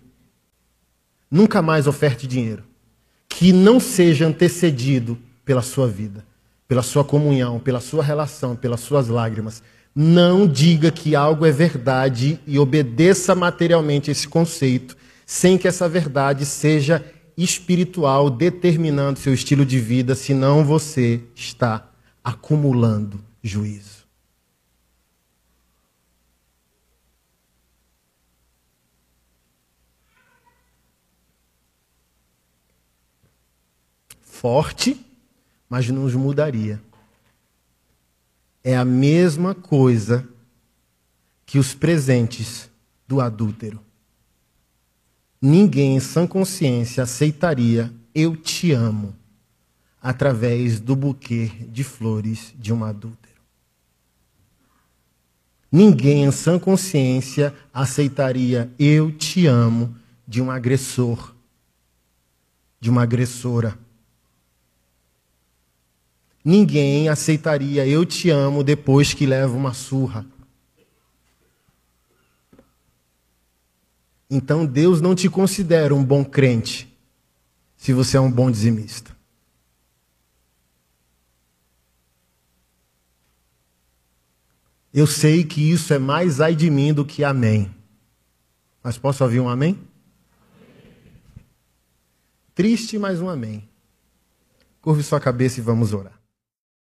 Nunca 1.31 1.61
mais 1.61 1.87
oferte 1.87 2.27
dinheiro 2.27 2.63
que 3.29 3.53
não 3.53 3.79
seja 3.79 4.27
antecedido 4.27 5.17
pela 5.45 5.61
sua 5.61 5.87
vida, 5.87 6.25
pela 6.67 6.81
sua 6.81 7.05
comunhão, 7.05 7.59
pela 7.59 7.79
sua 7.79 8.03
relação, 8.03 8.55
pelas 8.55 8.81
suas 8.81 9.07
lágrimas. 9.07 9.61
Não 9.95 10.47
diga 10.47 10.91
que 10.91 11.15
algo 11.15 11.45
é 11.45 11.51
verdade 11.51 12.39
e 12.45 12.59
obedeça 12.59 13.33
materialmente 13.35 14.11
esse 14.11 14.27
conceito, 14.27 14.97
sem 15.25 15.57
que 15.57 15.67
essa 15.67 15.87
verdade 15.87 16.45
seja 16.45 17.05
espiritual 17.43 18.29
determinando 18.29 19.19
seu 19.19 19.33
estilo 19.33 19.65
de 19.65 19.79
vida, 19.79 20.13
senão 20.15 20.65
você 20.65 21.23
está 21.33 21.89
acumulando 22.23 23.23
juízo. 23.41 23.99
Forte, 34.21 35.05
mas 35.69 35.89
não 35.89 36.03
nos 36.03 36.15
mudaria. 36.15 36.81
É 38.63 38.75
a 38.75 38.85
mesma 38.85 39.55
coisa 39.55 40.27
que 41.45 41.57
os 41.57 41.73
presentes 41.73 42.69
do 43.07 43.19
adúltero. 43.19 43.88
Ninguém 45.41 45.95
em 45.95 45.99
sã 46.01 46.27
consciência 46.27 47.03
aceitaria 47.03 47.93
eu 48.13 48.35
te 48.35 48.73
amo 48.73 49.15
através 50.01 50.79
do 50.81 50.95
buquê 50.95 51.49
de 51.69 51.83
flores 51.83 52.53
de 52.57 52.73
um 52.73 52.83
adúltero. 52.83 53.39
Ninguém 55.71 56.25
em 56.25 56.31
sã 56.31 56.59
consciência 56.59 57.55
aceitaria 57.73 58.69
eu 58.77 59.11
te 59.11 59.45
amo 59.45 59.95
de 60.27 60.41
um 60.41 60.51
agressor, 60.51 61.33
de 62.79 62.89
uma 62.89 63.03
agressora. 63.03 63.79
Ninguém 66.43 67.07
aceitaria 67.07 67.87
eu 67.87 68.05
te 68.05 68.29
amo 68.29 68.61
depois 68.63 69.13
que 69.13 69.25
leva 69.25 69.55
uma 69.55 69.73
surra. 69.73 70.25
Então 74.29 74.65
Deus 74.65 75.01
não 75.01 75.15
te 75.15 75.27
considera 75.29 75.95
um 75.95 76.03
bom 76.03 76.23
crente 76.23 76.87
se 77.75 77.93
você 77.93 78.17
é 78.17 78.19
um 78.19 78.31
bom 78.31 78.51
dizimista. 78.51 79.17
Eu 84.93 85.07
sei 85.07 85.43
que 85.43 85.71
isso 85.71 85.93
é 85.93 85.99
mais 85.99 86.41
ai 86.41 86.55
de 86.55 86.69
mim 86.69 86.93
do 86.93 87.05
que 87.05 87.23
amém. 87.23 87.73
Mas 88.83 88.97
posso 88.97 89.23
ouvir 89.23 89.39
um 89.39 89.49
amém? 89.49 89.79
Triste, 92.53 92.97
mas 92.97 93.21
um 93.21 93.29
amém. 93.29 93.67
Curve 94.81 95.03
sua 95.03 95.19
cabeça 95.19 95.59
e 95.59 95.63
vamos 95.63 95.93
orar. 95.93 96.18